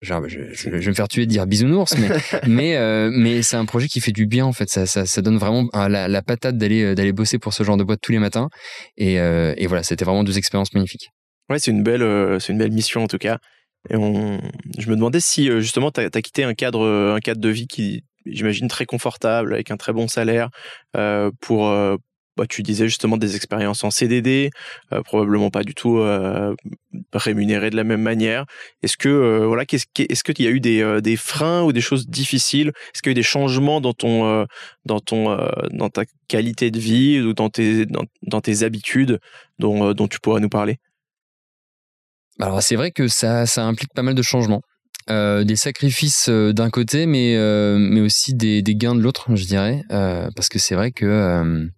Genre, 0.03 0.29
je, 0.29 0.53
je, 0.53 0.69
vais 0.69 0.85
me 0.85 0.95
faire 0.95 1.07
tuer 1.07 1.27
de 1.27 1.31
dire 1.31 1.47
bisounours, 1.47 1.97
mais 1.97 2.09
mais 2.49 2.77
euh, 2.77 3.09
mais 3.13 3.43
c'est 3.43 3.55
un 3.55 3.65
projet 3.65 3.87
qui 3.87 4.01
fait 4.01 4.11
du 4.11 4.27
bien 4.27 4.45
en 4.45 4.53
fait. 4.53 4.69
Ça 4.69 4.85
ça, 4.85 5.07
ça 5.07 5.23
donne 5.23 5.39
vraiment 5.39 5.69
la, 5.73 6.09
la 6.09 6.23
patate 6.23 6.59
d'aller 6.59 6.83
euh, 6.83 6.95
d'aller 6.97 7.13
bosser 7.13 7.39
pour 7.39 7.55
ce 7.55 7.63
genre 7.63 7.77
de 7.77 7.85
boîte 7.85 8.01
tous 8.03 8.11
les 8.11 8.19
matins. 8.19 8.49
Et, 8.97 9.21
euh, 9.21 9.55
et 9.57 9.69
voilà, 9.69 9.85
c'était 9.85 10.05
vraiment 10.05 10.25
deux 10.25 10.39
expériences 10.39 10.75
magnifiques. 10.75 11.11
Ouais, 11.49 11.61
c'est 11.61 11.71
une 11.71 11.85
belle 11.85 12.05
c'est 12.41 12.53
une 12.53 12.59
belle 12.59 12.73
mission 12.73 13.05
en 13.05 13.07
tout 13.07 13.19
cas. 13.19 13.39
Et 13.91 13.97
on, 13.97 14.41
je 14.77 14.91
me 14.91 14.97
demandais 14.97 15.21
si 15.21 15.47
justement 15.61 15.93
tu 15.93 16.01
as, 16.01 16.11
quitté 16.11 16.43
un 16.43 16.55
cadre 16.55 16.85
un 17.15 17.21
cadre 17.21 17.41
de 17.41 17.49
vie 17.49 17.69
qui 17.69 18.03
j'imagine 18.27 18.67
très 18.67 18.87
confortable 18.87 19.55
avec 19.55 19.71
un 19.71 19.77
très 19.77 19.93
bon 19.93 20.09
salaire 20.09 20.51
pour 21.41 21.71
bah, 22.37 22.47
tu 22.49 22.63
disais 22.63 22.87
justement 22.87 23.19
des 23.19 23.37
expériences 23.37 23.85
en 23.85 23.91
CDD, 23.91 24.51
euh, 24.93 25.03
probablement 25.03 25.51
pas 25.51 25.65
du 25.65 25.75
tout 25.75 25.99
euh, 25.99 26.55
rémunérées 27.13 27.69
de 27.69 27.77
la 27.77 27.85
même 27.85 28.01
manière. 28.01 28.47
Est-ce 28.83 28.97
que 28.97 29.09
euh, 29.09 29.47
voilà, 29.47 29.67
qu'est-ce, 29.67 29.85
est-ce 29.99 30.25
qu'il 30.25 30.43
y 30.43 30.49
a 30.49 30.51
eu 30.51 30.61
des, 30.61 31.01
des, 31.03 31.17
freins 31.17 31.63
ou 31.63 31.73
des 31.73 31.83
choses 31.83 32.09
difficiles? 32.09 32.69
Est-ce 32.69 33.03
qu'il 33.03 33.11
y 33.11 33.13
a 33.13 33.13
eu 33.13 33.15
des 33.15 33.23
changements 33.23 33.83
dans 33.83 33.93
ton 33.93 34.47
dans 34.87 35.01
ton 35.01 35.37
dans 35.73 35.91
ta 35.91 36.05
qualité 36.27 36.71
de 36.71 36.79
vie 36.79 37.21
ou 37.21 37.35
dans 37.35 37.51
tes 37.51 37.85
dans, 37.87 38.41
tes 38.41 38.63
habitudes 38.63 39.21
dont, 39.59 39.93
dont 39.93 40.09
tu 40.09 40.19
pourrais 40.19 40.41
nous 40.41 40.49
parler? 40.49 40.79
Alors 42.41 42.63
c'est 42.63 42.77
vrai 42.77 42.93
que 42.93 43.09
ça 43.09 43.45
ça 43.45 43.65
implique 43.65 43.93
pas 43.95 44.03
mal 44.03 44.15
de 44.15 44.23
changements. 44.23 44.63
des 45.09 45.57
sacrifices 45.57 46.31
d'un 46.31 46.71
côté, 46.71 47.05
mais, 47.05 47.37
mais 47.77 48.01
aussi 48.01 48.33
des, 48.33 48.63
des 48.63 48.75
gains 48.75 48.95
de 48.95 49.03
l'autre, 49.03 49.37
je 49.37 49.45
dirais. 49.45 49.83
parce 49.91 50.49
que 50.49 50.59
c'est 50.59 50.75
vrai 50.75 50.93
que 50.93 51.69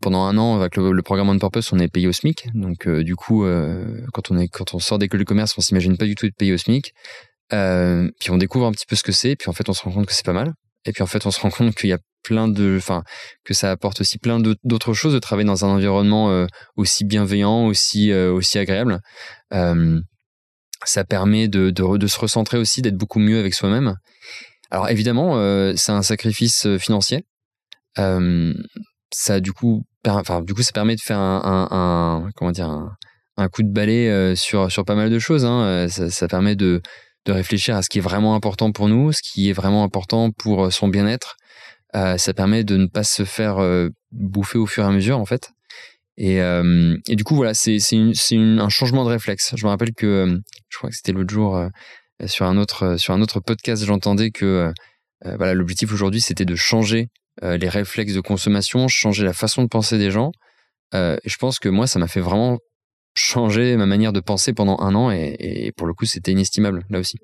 pendant 0.00 0.24
un 0.24 0.36
an, 0.38 0.56
avec 0.56 0.76
le, 0.76 1.02
programme 1.02 1.28
On 1.28 1.38
Purpose, 1.38 1.72
on 1.72 1.78
est 1.78 1.88
payé 1.88 2.06
au 2.06 2.12
SMIC. 2.12 2.48
Donc, 2.54 2.86
euh, 2.86 3.02
du 3.02 3.16
coup, 3.16 3.44
euh, 3.44 4.00
quand, 4.12 4.30
on 4.30 4.38
est, 4.38 4.48
quand 4.48 4.74
on 4.74 4.78
sort 4.78 4.98
d'école 4.98 5.20
de 5.20 5.24
commerce, 5.24 5.54
on 5.56 5.60
s'imagine 5.60 5.96
pas 5.96 6.06
du 6.06 6.14
tout 6.14 6.26
être 6.26 6.36
payé 6.36 6.52
au 6.52 6.58
SMIC. 6.58 6.92
puis 7.50 8.30
on 8.30 8.38
découvre 8.38 8.66
un 8.66 8.72
petit 8.72 8.86
peu 8.86 8.96
ce 8.96 9.02
que 9.02 9.12
c'est. 9.12 9.36
Puis 9.36 9.48
en 9.48 9.52
fait, 9.52 9.68
on 9.68 9.72
se 9.72 9.82
rend 9.82 9.92
compte 9.92 10.06
que 10.06 10.12
c'est 10.12 10.24
pas 10.24 10.32
mal. 10.32 10.52
Et 10.84 10.92
puis 10.92 11.02
en 11.02 11.06
fait, 11.06 11.26
on 11.26 11.30
se 11.30 11.40
rend 11.40 11.50
compte 11.50 11.74
qu'il 11.74 11.90
y 11.90 11.92
a 11.92 11.98
plein 12.22 12.48
de, 12.48 12.76
enfin, 12.78 13.02
que 13.44 13.54
ça 13.54 13.70
apporte 13.70 14.00
aussi 14.00 14.18
plein 14.18 14.40
d'autres 14.40 14.92
choses 14.92 15.14
de 15.14 15.18
travailler 15.18 15.46
dans 15.46 15.64
un 15.64 15.68
environnement 15.68 16.46
aussi 16.76 17.04
bienveillant, 17.04 17.66
aussi, 17.66 18.12
aussi 18.12 18.58
agréable. 18.58 19.00
ça 20.84 21.04
permet 21.04 21.48
de, 21.48 22.06
se 22.06 22.18
recentrer 22.18 22.58
aussi, 22.58 22.82
d'être 22.82 22.96
beaucoup 22.96 23.18
mieux 23.18 23.38
avec 23.38 23.54
soi-même. 23.54 23.96
Alors 24.70 24.88
évidemment, 24.90 25.34
c'est 25.76 25.92
un 25.92 26.02
sacrifice 26.02 26.66
financier 26.78 27.24
ça 29.10 29.40
du 29.40 29.52
coup, 29.52 29.84
enfin 30.06 30.42
du 30.42 30.54
coup, 30.54 30.62
ça 30.62 30.72
permet 30.72 30.96
de 30.96 31.00
faire 31.00 31.18
un, 31.18 32.28
comment 32.36 32.52
dire 32.52 32.68
un, 33.36 33.48
coup 33.48 33.62
de 33.62 33.70
balai 33.70 34.34
sur 34.36 34.70
sur 34.70 34.84
pas 34.84 34.94
mal 34.94 35.10
de 35.10 35.18
choses. 35.18 35.44
Hein. 35.44 35.86
Ça, 35.88 36.10
ça, 36.10 36.28
permet 36.28 36.56
de 36.56 36.82
de 37.24 37.32
réfléchir 37.32 37.76
à 37.76 37.82
ce 37.82 37.88
qui 37.88 37.98
est 37.98 38.02
vraiment 38.02 38.34
important 38.34 38.72
pour 38.72 38.88
nous, 38.88 39.12
ce 39.12 39.22
qui 39.22 39.50
est 39.50 39.52
vraiment 39.52 39.84
important 39.84 40.30
pour 40.30 40.72
son 40.72 40.88
bien-être. 40.88 41.36
ça 41.94 42.34
permet 42.34 42.64
de 42.64 42.76
ne 42.76 42.86
pas 42.86 43.04
se 43.04 43.24
faire 43.24 43.58
bouffer 44.12 44.58
au 44.58 44.66
fur 44.66 44.84
et 44.84 44.86
à 44.86 44.90
mesure 44.90 45.18
en 45.18 45.26
fait. 45.26 45.50
Et, 46.16 46.36
et 46.36 47.16
du 47.16 47.24
coup 47.24 47.36
voilà, 47.36 47.54
c'est 47.54 47.78
un 48.32 48.68
changement 48.68 49.04
de 49.04 49.10
réflexe. 49.10 49.54
Je 49.56 49.64
me 49.64 49.70
rappelle 49.70 49.94
que 49.94 50.40
je 50.68 50.78
crois 50.78 50.90
que 50.90 50.96
c'était 50.96 51.12
l'autre 51.12 51.32
jour 51.32 51.60
sur 52.26 52.46
un 52.46 52.56
autre 52.56 52.96
sur 52.96 53.14
un 53.14 53.22
autre 53.22 53.40
podcast, 53.40 53.84
j'entendais 53.84 54.30
que 54.30 54.72
voilà 55.24 55.54
l'objectif 55.54 55.92
aujourd'hui 55.92 56.20
c'était 56.20 56.44
de 56.44 56.54
changer 56.54 57.08
euh, 57.08 57.27
les 57.42 57.68
réflexes 57.68 58.14
de 58.14 58.20
consommation, 58.20 58.88
changer 58.88 59.24
la 59.24 59.32
façon 59.32 59.62
de 59.62 59.68
penser 59.68 59.98
des 59.98 60.10
gens. 60.10 60.32
Euh, 60.94 61.16
je 61.24 61.36
pense 61.36 61.58
que 61.58 61.68
moi, 61.68 61.86
ça 61.86 61.98
m'a 61.98 62.08
fait 62.08 62.20
vraiment 62.20 62.58
changer 63.14 63.76
ma 63.76 63.86
manière 63.86 64.12
de 64.12 64.20
penser 64.20 64.52
pendant 64.52 64.78
un 64.80 64.94
an 64.94 65.10
et, 65.10 65.72
pour 65.76 65.86
le 65.86 65.94
coup, 65.94 66.06
c'était 66.06 66.32
inestimable 66.32 66.84
là 66.88 66.98
aussi. 66.98 67.18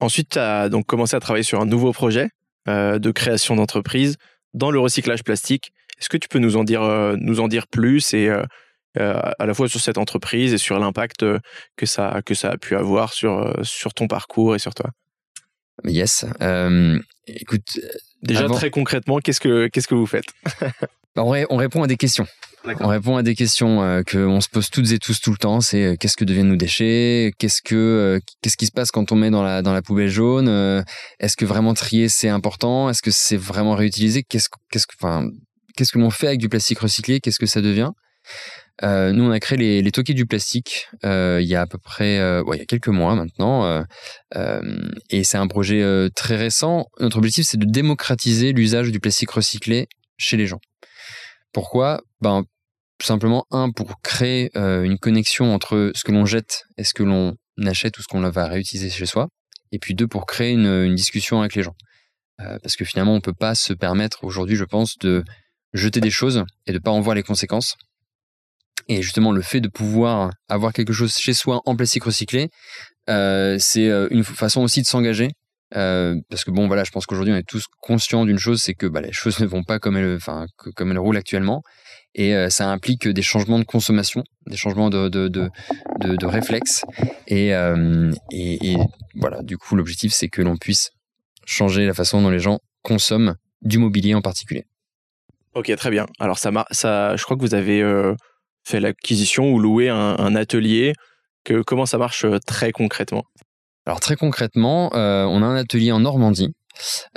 Ensuite, 0.00 0.30
tu 0.30 0.38
as 0.38 0.68
donc 0.68 0.86
commencé 0.86 1.14
à 1.14 1.20
travailler 1.20 1.42
sur 1.42 1.60
un 1.60 1.66
nouveau 1.66 1.92
projet 1.92 2.30
euh, 2.68 2.98
de 2.98 3.10
création 3.10 3.56
d'entreprise 3.56 4.16
dans 4.54 4.70
le 4.70 4.80
recyclage 4.80 5.22
plastique. 5.22 5.72
Est-ce 5.98 6.08
que 6.08 6.16
tu 6.16 6.28
peux 6.28 6.38
nous 6.38 6.56
en 6.56 6.64
dire, 6.64 6.80
nous 7.18 7.40
en 7.40 7.48
dire 7.48 7.66
plus 7.66 8.14
et 8.14 8.30
à 8.96 9.46
la 9.46 9.54
fois 9.54 9.68
sur 9.68 9.80
cette 9.80 9.98
entreprise 9.98 10.54
et 10.54 10.58
sur 10.58 10.78
l'impact 10.78 11.26
que 11.76 11.86
ça, 11.86 12.22
que 12.24 12.34
ça 12.34 12.52
a 12.52 12.56
pu 12.56 12.74
avoir 12.74 13.12
sur, 13.12 13.54
sur 13.62 13.92
ton 13.92 14.08
parcours 14.08 14.54
et 14.54 14.58
sur 14.58 14.72
toi? 14.74 14.90
Yes. 15.84 16.24
écoute, 17.26 17.80
Déjà, 18.22 18.48
très 18.48 18.70
concrètement, 18.70 19.18
qu'est-ce 19.18 19.40
que, 19.40 19.68
qu'est-ce 19.68 19.88
que 19.88 19.94
vous 19.94 20.06
faites 20.06 20.26
bah, 21.16 21.22
on, 21.24 21.56
répond 21.56 21.82
à 21.82 21.86
des 21.86 21.96
questions. 21.96 22.26
On 22.80 22.88
répond 22.88 23.16
à 23.16 23.22
des 23.22 23.34
questions 23.34 23.82
euh, 23.82 24.02
qu'on 24.02 24.40
se 24.40 24.48
pose 24.48 24.68
toutes 24.68 24.90
et 24.92 24.98
tous 24.98 25.20
tout 25.20 25.30
le 25.30 25.38
temps. 25.38 25.60
C'est 25.60 25.84
euh, 25.84 25.96
qu'est-ce 25.98 26.16
que 26.16 26.24
deviennent 26.24 26.48
nos 26.48 26.56
déchets? 26.56 27.32
Qu'est-ce 27.38 27.62
que 27.62 27.74
euh, 27.74 28.20
qu'est-ce 28.42 28.58
qui 28.58 28.66
se 28.66 28.72
passe 28.72 28.90
quand 28.90 29.10
on 29.12 29.16
met 29.16 29.30
dans 29.30 29.42
la 29.42 29.62
dans 29.62 29.72
la 29.72 29.80
poubelle 29.80 30.10
jaune? 30.10 30.48
Est-ce 31.18 31.36
que 31.36 31.46
vraiment 31.46 31.72
trier 31.72 32.08
c'est 32.08 32.28
important? 32.28 32.90
Est-ce 32.90 33.02
que 33.02 33.10
c'est 33.10 33.38
vraiment 33.38 33.74
réutilisé? 33.74 34.22
Qu'est-ce 34.22 34.48
qu'est-ce 34.70 34.86
que 34.86 34.94
enfin 35.00 35.26
qu'est-ce 35.76 35.92
que 35.92 35.98
l'on 35.98 36.10
fait 36.10 36.26
avec 36.26 36.40
du 36.40 36.50
plastique 36.50 36.80
recyclé? 36.80 37.20
Qu'est-ce 37.20 37.38
que 37.38 37.46
ça 37.46 37.62
devient? 37.62 37.90
Euh, 38.82 39.12
nous, 39.12 39.24
on 39.24 39.30
a 39.30 39.40
créé 39.40 39.58
les, 39.58 39.82
les 39.82 39.90
du 39.90 40.24
plastique 40.24 40.88
euh, 41.04 41.38
il 41.42 41.48
y 41.48 41.54
a 41.54 41.60
à 41.60 41.66
peu 41.66 41.76
près, 41.76 42.18
euh, 42.18 42.42
il 42.54 42.58
y 42.58 42.62
a 42.62 42.64
quelques 42.64 42.88
mois 42.88 43.14
maintenant, 43.14 43.84
et 45.10 45.24
c'est 45.24 45.36
un 45.36 45.46
projet 45.46 46.08
très 46.14 46.36
récent. 46.36 46.86
Notre 46.98 47.18
objectif, 47.18 47.46
c'est 47.46 47.58
de 47.58 47.66
démocratiser 47.66 48.52
l'usage 48.52 48.90
du 48.90 49.00
plastique 49.00 49.30
recyclé 49.30 49.88
chez 50.16 50.36
les 50.36 50.46
gens. 50.46 50.60
Pourquoi? 51.52 52.00
Ben, 52.20 52.44
simplement 53.02 53.46
un 53.50 53.70
pour 53.70 54.00
créer 54.02 54.50
une 54.56 54.98
connexion 54.98 55.54
entre 55.54 55.92
ce 55.94 56.04
que 56.04 56.12
l'on 56.12 56.24
jette 56.24 56.64
et 56.78 56.84
ce 56.84 56.94
que 56.94 57.02
l'on 57.02 57.36
achète 57.64 57.98
ou 57.98 58.02
ce 58.02 58.08
qu'on 58.08 58.20
va 58.20 58.46
réutiliser 58.46 58.88
chez 58.88 59.06
soi, 59.06 59.28
et 59.72 59.78
puis 59.78 59.94
deux 59.94 60.08
pour 60.08 60.26
créer 60.26 60.52
une, 60.52 60.94
discussion 60.94 61.40
avec 61.40 61.54
les 61.54 61.62
gens. 61.62 61.74
parce 62.38 62.76
que 62.76 62.84
finalement, 62.86 63.14
on 63.14 63.20
peut 63.20 63.34
pas 63.34 63.54
se 63.54 63.74
permettre 63.74 64.24
aujourd'hui, 64.24 64.56
je 64.56 64.64
pense, 64.64 64.96
de 64.98 65.22
jeter 65.74 66.00
des 66.00 66.10
choses 66.10 66.44
et 66.66 66.72
de 66.72 66.78
pas 66.78 66.90
en 66.90 67.00
voir 67.00 67.14
les 67.14 67.22
conséquences. 67.22 67.76
Et 68.90 69.02
justement, 69.02 69.30
le 69.30 69.40
fait 69.40 69.60
de 69.60 69.68
pouvoir 69.68 70.32
avoir 70.48 70.72
quelque 70.72 70.92
chose 70.92 71.16
chez 71.16 71.32
soi 71.32 71.62
en 71.64 71.76
plastique 71.76 72.02
recyclé, 72.02 72.48
euh, 73.08 73.56
c'est 73.60 73.88
euh, 73.88 74.08
une 74.10 74.24
façon 74.24 74.62
aussi 74.62 74.82
de 74.82 74.86
s'engager. 74.86 75.30
Euh, 75.76 76.16
parce 76.28 76.42
que 76.42 76.50
bon, 76.50 76.66
voilà, 76.66 76.82
je 76.82 76.90
pense 76.90 77.06
qu'aujourd'hui, 77.06 77.32
on 77.32 77.36
est 77.36 77.46
tous 77.46 77.66
conscients 77.80 78.26
d'une 78.26 78.40
chose, 78.40 78.60
c'est 78.60 78.74
que 78.74 78.86
bah, 78.86 79.00
les 79.00 79.12
choses 79.12 79.38
ne 79.38 79.46
vont 79.46 79.62
pas 79.62 79.78
comme 79.78 79.96
elles, 79.96 80.16
enfin, 80.16 80.46
comme 80.74 80.90
elles 80.90 80.98
roulent 80.98 81.16
actuellement. 81.16 81.62
Et 82.16 82.34
ça 82.50 82.68
implique 82.68 83.06
des 83.06 83.22
changements 83.22 83.60
de 83.60 83.64
consommation, 83.64 84.24
des 84.48 84.56
changements 84.56 84.90
de, 84.90 85.08
de, 85.08 85.28
de, 85.28 86.26
réflexes. 86.26 86.84
Et, 87.28 87.50
et, 88.32 88.72
et, 88.72 88.76
voilà, 89.14 89.42
du 89.42 89.56
coup, 89.56 89.76
l'objectif, 89.76 90.12
c'est 90.12 90.26
que 90.26 90.42
l'on 90.42 90.56
puisse 90.56 90.90
changer 91.46 91.86
la 91.86 91.94
façon 91.94 92.20
dont 92.20 92.30
les 92.30 92.40
gens 92.40 92.58
consomment 92.82 93.36
du 93.62 93.78
mobilier 93.78 94.16
en 94.16 94.22
particulier. 94.22 94.66
Ok, 95.54 95.72
très 95.76 95.90
bien. 95.90 96.06
Alors, 96.18 96.40
ça, 96.40 96.50
ça 96.72 97.14
je 97.14 97.22
crois 97.22 97.36
que 97.36 97.42
vous 97.42 97.54
avez 97.54 97.80
fait 98.64 98.80
l'acquisition 98.80 99.52
ou 99.52 99.58
loué 99.58 99.88
un, 99.88 100.34
atelier 100.34 100.94
que, 101.44 101.62
Comment 101.62 101.86
ça 101.86 101.98
marche 101.98 102.24
euh, 102.24 102.38
très 102.46 102.72
concrètement? 102.72 103.24
Alors 103.86 104.00
très 104.00 104.16
concrètement, 104.16 104.94
euh, 104.94 105.24
on 105.24 105.42
a 105.42 105.46
un 105.46 105.56
atelier 105.56 105.90
en 105.90 106.00
Normandie 106.00 106.54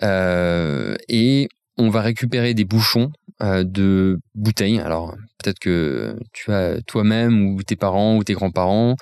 euh, 0.02 0.96
et 1.10 1.50
on 1.78 1.90
va 1.90 2.02
récupérer 2.02 2.54
des 2.54 2.66
bouchons 2.66 3.12
de 3.42 4.20
bouteilles. 4.36 4.80
Alors 4.80 5.16
peut-être 5.38 5.60
que 5.60 6.16
tu 6.32 6.54
as 6.54 6.82
toi-même 6.88 7.48
ou 7.48 7.64
tes 7.64 7.76
parents 7.76 8.16
ou 8.16 8.24
tes 8.24 8.34
grands-parents 8.34 8.96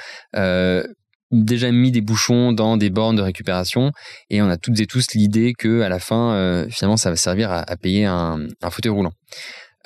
déjà 1.32 1.72
mis 1.72 1.92
des 1.92 2.02
bouchons 2.02 2.52
dans 2.52 2.76
des 2.76 2.90
bornes 2.90 3.18
de 3.18 3.22
récupération 3.22 3.92
et 4.30 4.42
on 4.42 4.50
a 4.50 4.58
toutes 4.58 4.80
et 4.80 4.88
tous 4.88 5.14
l'idée 5.14 5.54
que 5.54 5.82
à 5.82 5.90
la 5.90 6.00
fin 6.00 6.66
finalement 6.72 6.98
ça 6.98 7.12
va 7.12 7.18
servir 7.18 7.52
à, 7.52 7.76
payer 7.78 8.06
un 8.06 8.48
fauteuil 8.72 8.92
roulant. 8.92 9.14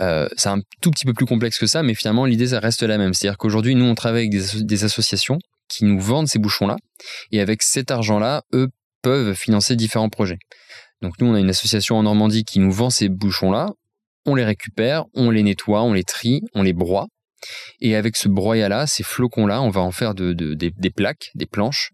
Euh, 0.02 0.28
c'est 0.36 0.50
un 0.50 0.60
tout 0.82 0.92
petit 0.92 1.06
peu 1.06 1.14
plus 1.14 1.26
complexe 1.26 1.58
que 1.58 1.68
ça, 1.68 1.84
mais 1.84 1.94
finalement 1.94 2.26
l'idée 2.26 2.48
ça 2.48 2.60
reste 2.60 2.84
la 2.84 2.98
même. 2.98 3.14
C'est-à-dire 3.14 3.38
qu'aujourd'hui 3.38 3.76
nous 3.76 3.86
on 3.86 3.96
travaille 3.96 4.28
avec 4.28 4.66
des, 4.66 4.84
associations 4.84 5.40
qui 5.68 5.86
nous 5.86 6.00
vendent 6.00 6.28
ces 6.28 6.40
bouchons-là, 6.40 6.76
et 7.32 7.40
avec 7.40 7.64
cet 7.64 7.92
argent-là, 7.92 8.44
eux 8.54 8.70
peuvent 9.02 9.36
financer 9.36 9.76
différents 9.76 10.10
projets. 10.10 10.38
Donc 11.02 11.14
nous 11.20 11.28
on 11.28 11.34
a 11.34 11.40
une 11.40 11.50
association 11.50 11.98
en 11.98 12.04
Normandie 12.04 12.44
qui 12.44 12.60
nous 12.60 12.72
vend 12.72 12.90
ces 12.90 13.10
bouchons-là, 13.10 13.70
on 14.26 14.36
les 14.36 14.44
récupère, 14.44 15.06
on 15.14 15.30
les 15.30 15.44
nettoie, 15.44 15.84
on 15.84 15.94
les 15.94 16.04
trie, 16.04 16.42
on 16.54 16.62
les 16.62 16.74
broie, 16.74 17.08
et 17.80 17.96
avec 17.96 18.16
ce 18.18 18.28
broyat-là, 18.28 18.88
ces 18.88 19.04
flocons-là, 19.04 19.62
on 19.62 19.70
va 19.70 19.82
en 19.82 19.92
faire 19.92 20.14
des, 20.14 20.92
plaques, 20.96 21.32
des 21.36 21.46
planches, 21.46 21.92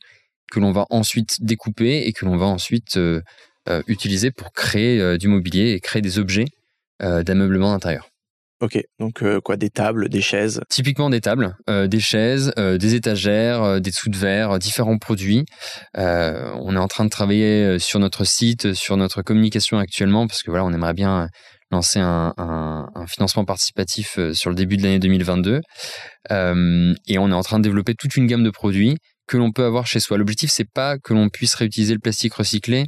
que 0.52 0.60
l'on 0.60 0.72
va 0.72 0.86
ensuite 0.90 1.44
découper 1.44 2.08
et 2.08 2.14
que 2.14 2.26
l'on 2.26 2.36
va 2.36 2.46
ensuite 2.46 2.98
euh, 2.98 3.22
euh, 3.70 3.82
utiliser 3.88 4.32
pour 4.32 4.52
créer 4.52 5.18
du 5.18 5.28
mobilier 5.28 5.72
et 5.72 5.80
créer 5.80 6.02
des 6.02 6.20
objets 6.20 6.46
d'ameublement 7.02 7.74
intérieur. 7.74 8.12
Ok, 8.62 8.80
donc 9.00 9.24
euh, 9.24 9.42
quoi, 9.42 9.58
des 9.58 9.72
tables, 9.72 10.08
des 10.08 10.22
chaises? 10.22 10.62
Typiquement 10.70 11.10
des 11.10 11.20
tables, 11.20 11.56
euh, 11.68 11.88
des 11.88 12.00
chaises, 12.00 12.54
des 12.56 12.94
étagères, 12.94 13.82
des 13.82 13.90
dessous 13.90 14.12
de 14.12 14.18
verre, 14.18 14.60
différents 14.60 15.00
produits. 15.00 15.46
on 15.96 16.76
est 16.76 16.80
en 16.80 16.88
train 16.88 17.04
de 17.04 17.10
travailler 17.10 17.80
sur 17.80 18.00
notre 18.00 18.24
site, 18.24 18.74
sur 18.74 18.98
notre 18.98 19.24
communication 19.24 19.80
actuellement, 19.80 20.28
parce 20.28 20.44
que 20.44 20.52
voilà, 20.52 20.64
on 20.64 20.72
aimerait 20.72 20.94
bien 20.94 21.28
lancer 21.72 22.00
un, 22.00 22.86
financement 23.08 23.46
participatif 23.46 24.20
sur 24.34 24.52
le 24.52 24.56
début 24.56 24.78
de 24.78 24.84
l'année 24.84 25.00
2022. 25.00 25.62
et 26.30 27.18
on 27.18 27.30
est 27.32 27.34
en 27.34 27.44
train 27.44 27.58
de 27.58 27.64
développer 27.64 27.96
toute 27.96 28.16
une 28.16 28.28
gamme 28.28 28.44
de 28.44 28.52
produits 28.52 28.98
que 29.28 29.38
l'on 29.38 29.52
peut 29.52 29.66
avoir 29.66 29.88
chez 29.88 30.00
soi. 30.00 30.20
L'objectif, 30.20 30.52
c'est 30.52 30.70
pas 30.72 31.00
que 31.00 31.16
l'on 31.16 31.30
puisse 31.30 31.56
réutiliser 31.56 31.96
le 31.96 32.00
plastique 32.00 32.36
recyclé 32.36 32.86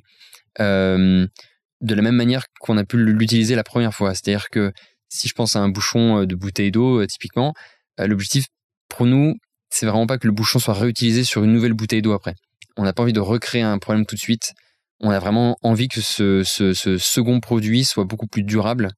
de 1.83 1.95
la 1.95 2.01
même 2.01 2.15
manière 2.15 2.45
qu'on 2.59 2.77
a 2.77 2.85
pu 2.85 2.97
l'utiliser 2.97 3.55
la 3.55 3.63
première 3.63 3.93
fois. 3.93 4.15
C'est-à-dire 4.15 4.49
que 4.49 4.71
si 5.09 5.27
je 5.27 5.33
pense 5.33 5.55
à 5.55 5.59
un 5.59 5.69
bouchon 5.69 6.21
euh, 6.21 6.25
de 6.25 6.35
bouteille 6.35 6.71
d'eau, 6.71 7.01
euh, 7.01 7.05
typiquement, 7.05 7.53
euh, 7.99 8.07
l'objectif 8.07 8.45
pour 8.89 9.05
nous, 9.05 9.35
c'est 9.69 9.85
vraiment 9.85 10.07
pas 10.07 10.17
que 10.17 10.27
le 10.27 10.33
bouchon 10.33 10.59
soit 10.59 10.73
réutilisé 10.73 11.23
sur 11.23 11.43
une 11.43 11.51
nouvelle 11.51 11.73
bouteille 11.73 12.01
d'eau 12.01 12.13
après. 12.13 12.35
On 12.77 12.83
n'a 12.83 12.93
pas 12.93 13.03
envie 13.03 13.13
de 13.13 13.19
recréer 13.19 13.61
un 13.61 13.77
problème 13.77 14.05
tout 14.05 14.15
de 14.15 14.19
suite. 14.19 14.53
On 15.01 15.11
a 15.11 15.19
vraiment 15.19 15.57
envie 15.61 15.89
que 15.89 16.01
ce, 16.01 16.43
second 16.97 17.39
produit 17.39 17.83
soit 17.83 18.05
beaucoup 18.05 18.27
plus 18.27 18.43
durable 18.43 18.89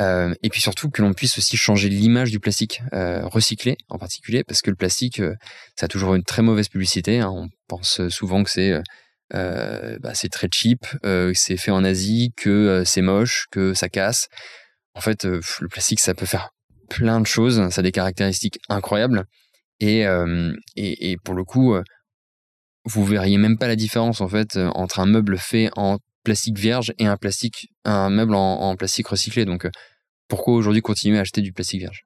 et 0.00 0.48
puis 0.48 0.60
surtout 0.60 0.90
que 0.90 1.02
l'on 1.02 1.12
puisse 1.12 1.38
aussi 1.38 1.56
changer 1.56 1.88
l'image 1.88 2.30
du 2.30 2.38
plastique 2.38 2.82
recyclé 2.92 3.76
en 3.88 3.98
particulier, 3.98 4.44
parce 4.44 4.62
que 4.62 4.70
le 4.70 4.76
plastique, 4.76 5.20
ça 5.76 5.86
a 5.86 5.88
toujours 5.88 6.14
une 6.14 6.22
très 6.22 6.42
mauvaise 6.42 6.68
publicité. 6.68 7.18
Hein. 7.20 7.30
On 7.30 7.48
pense 7.66 8.06
souvent 8.08 8.44
que 8.44 8.50
c'est 8.50 8.80
bah, 9.32 10.14
c'est 10.14 10.28
très 10.28 10.48
cheap, 10.52 10.86
c'est 11.34 11.56
fait 11.56 11.70
en 11.70 11.84
Asie, 11.84 12.32
que 12.36 12.82
c'est 12.84 13.02
moche, 13.02 13.46
que 13.50 13.74
ça 13.74 13.88
casse. 13.88 14.28
En 14.94 15.00
fait, 15.00 15.24
le 15.24 15.68
plastique, 15.68 16.00
ça 16.00 16.14
peut 16.14 16.26
faire 16.26 16.50
plein 16.88 17.20
de 17.20 17.26
choses, 17.26 17.68
ça 17.70 17.80
a 17.80 17.82
des 17.82 17.92
caractéristiques 17.92 18.58
incroyables. 18.68 19.24
Et, 19.80 20.00
et, 20.76 21.10
et, 21.10 21.16
pour 21.18 21.34
le 21.34 21.44
coup, 21.44 21.74
vous 22.84 23.04
verriez 23.04 23.38
même 23.38 23.58
pas 23.58 23.68
la 23.68 23.76
différence 23.76 24.20
en 24.20 24.28
fait 24.28 24.56
entre 24.56 25.00
un 25.00 25.06
meuble 25.06 25.38
fait 25.38 25.70
en 25.76 25.98
plastique 26.24 26.58
vierge 26.58 26.92
et 26.98 27.06
un 27.06 27.16
plastique, 27.16 27.68
un 27.84 28.10
meuble 28.10 28.34
en, 28.34 28.76
plastique 28.76 29.08
recyclé. 29.08 29.44
Donc, 29.44 29.66
pourquoi 30.28 30.54
aujourd'hui 30.54 30.82
continuer 30.82 31.18
à 31.18 31.22
acheter 31.22 31.40
du 31.40 31.52
plastique 31.52 31.80
vierge? 31.80 32.04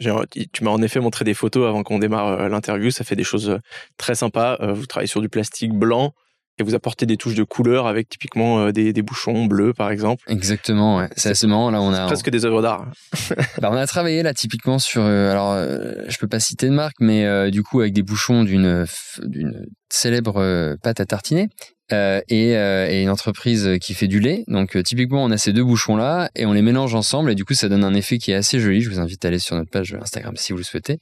Tu 0.00 0.64
m'as 0.64 0.70
en 0.70 0.82
effet 0.82 1.00
montré 1.00 1.24
des 1.24 1.34
photos 1.34 1.68
avant 1.68 1.82
qu'on 1.82 1.98
démarre 1.98 2.48
l'interview. 2.48 2.90
Ça 2.90 3.04
fait 3.04 3.16
des 3.16 3.24
choses 3.24 3.58
très 3.96 4.14
sympas. 4.14 4.56
Vous 4.72 4.86
travaillez 4.86 5.08
sur 5.08 5.20
du 5.20 5.28
plastique 5.28 5.72
blanc 5.72 6.14
et 6.58 6.62
vous 6.62 6.74
apportez 6.74 7.06
des 7.06 7.16
touches 7.16 7.34
de 7.34 7.44
couleur 7.44 7.86
avec 7.86 8.08
typiquement 8.08 8.60
euh, 8.60 8.72
des, 8.72 8.92
des, 8.92 9.02
bouchons 9.02 9.46
bleus 9.46 9.72
par 9.72 9.90
exemple. 9.90 10.24
Exactement, 10.28 10.98
ouais. 10.98 11.08
c'est 11.16 11.30
assez 11.30 11.46
marrant 11.46 11.70
là 11.70 11.80
on 11.80 11.92
a 11.92 12.06
presque 12.06 12.30
des 12.30 12.44
œuvres 12.44 12.62
d'art. 12.62 12.86
bah, 13.60 13.70
on 13.70 13.76
a 13.76 13.86
travaillé 13.86 14.22
là 14.22 14.34
typiquement 14.34 14.78
sur 14.78 15.02
euh, 15.02 15.30
alors 15.30 15.52
euh, 15.52 16.04
je 16.08 16.18
peux 16.18 16.28
pas 16.28 16.40
citer 16.40 16.68
de 16.68 16.74
marque 16.74 16.96
mais 17.00 17.50
du 17.50 17.62
coup 17.62 17.80
avec 17.80 17.92
des 17.92 18.02
bouchons 18.02 18.44
d'une 18.44 18.86
d'une 19.22 19.66
célèbre 19.88 20.76
pâte 20.82 21.00
à 21.00 21.06
tartiner 21.06 21.48
euh, 21.92 22.20
et, 22.28 22.54
euh, 22.56 22.86
et, 22.90 23.02
une 23.02 23.08
entreprise 23.08 23.78
qui 23.80 23.94
fait 23.94 24.08
du 24.08 24.20
lait. 24.20 24.44
Donc 24.46 24.76
euh, 24.76 24.82
typiquement, 24.82 25.24
on 25.24 25.30
a 25.30 25.38
ces 25.38 25.54
deux 25.54 25.64
bouchons-là 25.64 26.30
et 26.34 26.44
on 26.44 26.52
les 26.52 26.60
mélange 26.60 26.94
ensemble 26.94 27.30
et 27.30 27.34
du 27.34 27.44
coup, 27.44 27.54
ça 27.54 27.68
donne 27.68 27.82
un 27.82 27.94
effet 27.94 28.18
qui 28.18 28.30
est 28.30 28.34
assez 28.34 28.60
joli. 28.60 28.82
Je 28.82 28.90
vous 28.90 29.00
invite 29.00 29.24
à 29.24 29.28
aller 29.28 29.38
sur 29.38 29.56
notre 29.56 29.70
page 29.70 29.96
Instagram 30.00 30.34
si 30.36 30.52
vous 30.52 30.58
le 30.58 30.64
souhaitez. 30.64 30.98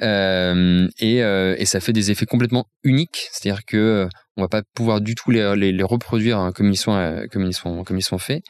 et, 0.00 1.16
et 1.18 1.64
ça 1.64 1.80
fait 1.80 1.92
des 1.92 2.10
effets 2.10 2.26
complètement 2.26 2.66
uniques, 2.84 3.28
c'est-à-dire 3.32 3.64
que 3.64 4.08
on 4.36 4.42
va 4.42 4.48
pas 4.48 4.62
pouvoir 4.74 5.00
du 5.00 5.14
tout 5.14 5.30
les 5.30 5.82
reproduire 5.82 6.38
hein, 6.38 6.52
comme 6.52 6.70
ils 6.70 6.76
sont 6.76 7.26
comme 7.32 7.46
ils 7.46 7.54
sont 7.54 7.84
comme 7.84 7.98
ils 7.98 8.02
sont 8.02 8.18
faits. 8.18 8.42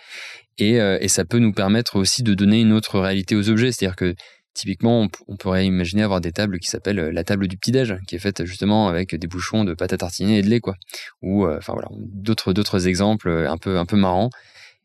Et, 0.59 0.77
et 0.77 1.09
ça 1.09 1.25
peut 1.25 1.39
nous 1.39 1.53
permettre 1.53 1.97
aussi 1.97 2.23
de 2.23 2.35
donner 2.35 2.61
une 2.61 2.73
autre 2.73 2.99
réalité 2.99 3.37
aux 3.37 3.49
objets, 3.49 3.71
c'est-à-dire 3.71 3.97
que 3.97 4.15
Typiquement, 4.57 5.07
on, 5.29 5.37
pourrait 5.37 5.67
imaginer 5.67 6.03
avoir 6.03 6.23
des 6.23 6.33
tables 6.33 6.59
qui 6.59 6.71
s'appellent 6.71 6.99
euh, 6.99 7.13
la 7.13 7.25
table 7.25 7.47
du 7.47 7.59
petit-déj, 7.59 7.99
qui 8.09 8.17
est 8.17 8.19
faite 8.19 8.47
justement 8.47 8.89
avec 8.89 9.15
des 9.15 9.27
bouchons 9.27 9.65
de 9.65 9.75
pâte 9.75 9.93
à 9.93 9.99
tartiner 9.99 10.39
et 10.39 10.43
de 10.43 10.49
lait, 10.49 10.61
quoi. 10.61 10.77
Ou, 11.21 11.45
euh, 11.45 11.59
enfin 11.59 11.75
voilà, 11.75 11.89
d'autres, 11.93 12.55
d'autres 12.55 12.89
exemples 12.89 13.29
euh, 13.29 13.51
un 13.51 13.59
peu, 13.59 13.77
un 13.79 13.85
peu 13.85 13.97
marrants. 13.97 14.31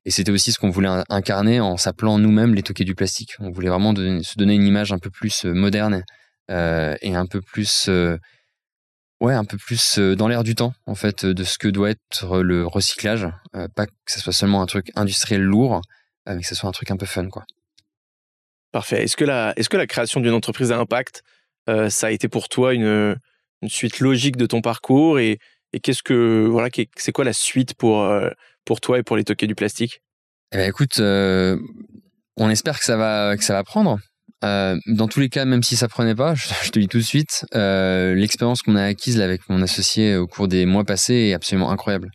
Et 0.04 0.12
c'était 0.12 0.32
aussi 0.32 0.52
ce 0.52 0.60
qu'on 0.60 0.72
voulait 0.72 0.90
incarner 1.08 1.62
en 1.62 1.78
s'appelant 1.78 2.18
nous-mêmes 2.18 2.54
les 2.54 2.64
toqués 2.64 2.84
du 2.84 2.96
plastique. 2.96 3.36
On 3.40 3.50
voulait 3.50 3.70
vraiment 3.70 3.96
se 3.96 4.38
donner 4.38 4.56
une 4.56 4.68
image 4.68 4.92
un 4.92 5.00
peu 5.00 5.10
plus 5.10 5.46
moderne 5.46 6.04
et 6.50 7.16
un 7.16 7.26
peu 7.28 7.40
plus, 7.40 7.88
ouais, 9.22 9.34
un 9.36 9.46
peu 9.46 9.58
plus 9.58 10.00
dans 10.00 10.28
l'air 10.28 10.44
du 10.44 10.56
temps, 10.56 10.74
en 10.88 10.96
fait, 10.96 11.24
de 11.24 11.44
ce 11.44 11.60
que 11.60 11.68
doit 11.68 11.92
être 11.92 12.42
le 12.42 12.66
recyclage. 12.66 13.28
pas 13.76 13.86
que 13.86 13.92
ce 14.08 14.20
soit 14.20 14.34
seulement 14.34 14.64
un 14.64 14.66
truc 14.66 14.92
industriel 14.96 15.44
lourd, 15.44 15.82
mais 16.26 16.42
que 16.42 16.48
ce 16.48 16.56
soit 16.56 16.68
un 16.68 16.74
truc 16.74 16.90
un 16.90 16.98
peu 16.98 17.06
fun, 17.06 17.30
quoi. 17.30 17.46
Parfait. 18.72 19.04
Est-ce 19.04 19.18
que, 19.18 19.26
la, 19.26 19.88
création 19.88 20.22
d'une 20.22 20.34
entreprise 20.34 20.72
à 20.72 20.80
impact, 20.80 21.24
euh, 21.70 21.90
ça 21.90 22.08
a 22.08 22.12
été 22.12 22.28
pour 22.30 22.48
toi 22.48 22.74
une, 22.74 23.16
suite 23.68 24.00
logique 24.00 24.38
de 24.38 24.46
ton 24.46 24.62
parcours 24.62 25.20
et, 25.20 25.40
qu'est-ce 25.84 26.04
que 26.04 26.48
voilà, 26.50 26.70
c'est 26.98 27.12
quoi 27.12 27.24
la 27.24 27.34
suite 27.34 27.76
pour, 27.76 28.04
euh, 28.04 28.30
pour 28.66 28.82
toi 28.82 29.00
et 29.00 29.04
pour 29.04 29.16
les 29.16 29.24
toquets 29.24 29.48
du 29.48 29.56
plastique? 29.56 30.02
Eh 30.52 30.58
ben, 30.58 30.68
Écoute, 30.68 31.00
euh, 31.00 31.58
on 32.38 32.50
espère 32.50 32.78
que 32.80 32.86
ça 32.86 32.98
va, 32.98 33.38
que 33.38 33.44
ça 33.44 33.54
va 33.54 33.64
prendre. 33.64 34.00
dans 34.42 35.08
tous 35.10 35.20
les 35.20 35.30
cas, 35.30 35.46
même 35.46 35.64
si 35.64 35.76
ça 35.76 35.88
prenait 35.88 36.16
pas, 36.16 36.34
je, 36.64 36.70
te 36.70 36.80
dis 36.80 36.88
tout 36.88 36.98
de 36.98 37.04
suite, 37.04 37.46
l'expérience 37.54 38.62
qu'on 38.62 38.76
a 38.78 38.84
acquise 38.84 39.20
avec 39.20 39.50
mon 39.50 39.62
associé 39.62 40.16
au 40.16 40.28
cours 40.28 40.48
des 40.48 40.66
mois 40.66 40.86
passés 40.86 41.30
est 41.30 41.34
absolument 41.34 41.72
incroyable. 41.72 42.10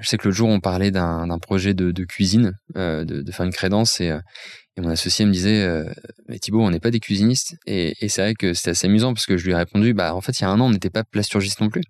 Je 0.00 0.08
sais 0.08 0.16
que 0.16 0.28
le 0.28 0.34
jour 0.34 0.48
on 0.48 0.60
parlait 0.60 0.90
d'un 0.90 1.38
projet 1.38 1.74
de, 1.74 2.04
cuisine, 2.04 2.52
de, 2.74 3.04
de, 3.04 3.32
faire 3.32 3.46
une 3.46 3.52
crédence 3.52 4.00
et, 4.00 4.12
et 4.76 4.80
mon 4.80 4.88
associé 4.88 5.26
me 5.26 5.32
disait, 5.32 5.62
euh, 5.62 5.84
mais 6.28 6.38
Thibaut, 6.38 6.62
on 6.62 6.70
n'est 6.70 6.80
pas 6.80 6.90
des 6.90 7.00
cuisinistes. 7.00 7.56
Et, 7.66 7.94
c'est 8.08 8.22
vrai 8.22 8.34
que 8.34 8.54
c'était 8.54 8.70
assez 8.70 8.86
amusant 8.86 9.12
parce 9.12 9.26
que 9.26 9.36
je 9.36 9.44
lui 9.44 9.52
ai 9.52 9.54
répondu, 9.54 9.92
bah 9.92 10.14
en 10.14 10.20
fait, 10.20 10.38
il 10.38 10.42
y 10.42 10.44
a 10.46 10.50
un 10.50 10.60
an, 10.60 10.66
on 10.66 10.70
n'était 10.70 10.90
pas 10.90 11.04
plasturgiste 11.04 11.60
non 11.60 11.68
plus. 11.68 11.82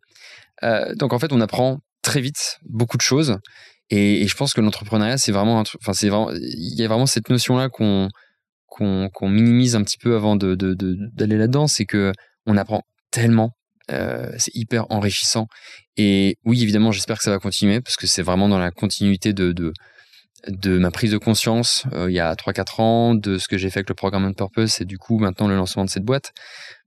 Euh, 0.64 0.94
donc 0.96 1.12
en 1.12 1.18
fait, 1.18 1.33
on 1.33 1.40
apprend 1.40 1.79
très 2.03 2.20
vite 2.20 2.59
beaucoup 2.68 2.96
de 2.96 3.03
choses. 3.03 3.38
Et, 3.90 4.26
je 4.26 4.37
pense 4.37 4.53
que 4.53 4.61
l'entrepreneuriat, 4.61 5.18
c'est 5.18 5.33
vraiment. 5.33 5.61
Enfin, 5.61 5.92
il 6.03 6.74
y 6.81 6.85
a 6.85 6.88
vraiment 6.88 7.07
cette 7.07 7.29
notion-là 7.29 7.68
qu'on 7.68 8.09
qu'on 8.66 9.29
minimise 9.29 9.76
un 9.76 9.83
petit 9.83 9.98
peu 9.98 10.16
avant 10.16 10.35
d'aller 10.35 10.57
de, 10.57 11.37
là-dedans, 11.37 11.66
c'est 11.66 11.85
que 11.85 12.11
on 12.46 12.57
apprend 12.57 12.83
tellement. 13.11 13.50
Euh, 13.90 14.31
c'est 14.38 14.55
hyper 14.55 14.87
enrichissant. 14.90 15.47
Et 15.97 16.38
oui, 16.45 16.62
évidemment, 16.62 16.92
j'espère 16.92 17.18
que 17.18 17.23
ça 17.23 17.31
va 17.31 17.38
continuer 17.38 17.81
parce 17.81 17.97
que 17.97 18.07
c'est 18.07 18.23
vraiment 18.23 18.49
dans 18.49 18.59
la 18.59 18.71
continuité 18.71 19.33
de, 19.33 19.53
de 19.53 20.79
ma 20.79 20.90
prise 20.90 21.12
de 21.12 21.18
conscience 21.18 21.85
euh, 21.92 22.11
il 22.11 22.14
y 22.14 22.21
a 22.21 22.35
3-4 22.35 22.81
ans, 22.81 23.14
de 23.14 23.38
ce 23.38 23.49
que 23.49 23.59
j'ai 23.59 23.71
fait 23.71 23.81
avec 23.81 23.88
le 23.88 23.95
programme 23.95 24.25
On 24.25 24.33
Purpose 24.33 24.81
et 24.81 24.85
du 24.85 24.99
coup 24.99 25.18
maintenant 25.18 25.49
le 25.49 25.57
lancement 25.57 25.85
de 25.85 25.90
cette 25.90 26.05
boîte. 26.05 26.33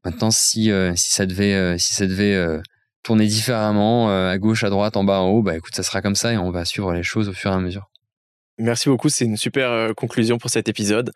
Maintenant, 0.04 0.32
si, 0.32 0.72
euh, 0.72 0.94
si 0.96 1.12
ça 1.12 1.26
devait, 1.26 1.78
si 1.78 1.94
ça 1.94 2.06
devait 2.06 2.60
tourner 3.04 3.28
différemment, 3.28 4.10
à 4.10 4.38
gauche, 4.38 4.64
à 4.64 4.70
droite, 4.70 4.98
en 4.98 5.04
bas, 5.04 5.20
en 5.20 5.30
haut, 5.30 5.44
bah 5.44 5.56
écoute, 5.56 5.76
ça 5.76 5.84
sera 5.84 6.02
comme 6.02 6.16
ça 6.16 6.34
et 6.34 6.38
on 6.38 6.52
va 6.52 6.66
suivre 6.66 6.94
les 6.94 7.04
choses 7.04 7.30
au 7.30 7.34
fur 7.34 7.52
et 7.52 7.56
à 7.56 7.60
mesure. 7.60 7.90
Merci 8.58 8.88
beaucoup, 8.88 9.10
c'est 9.10 9.26
une 9.26 9.38
super 9.38 9.94
conclusion 9.96 10.38
pour 10.38 10.50
cet 10.50 10.70
épisode. 10.70 11.12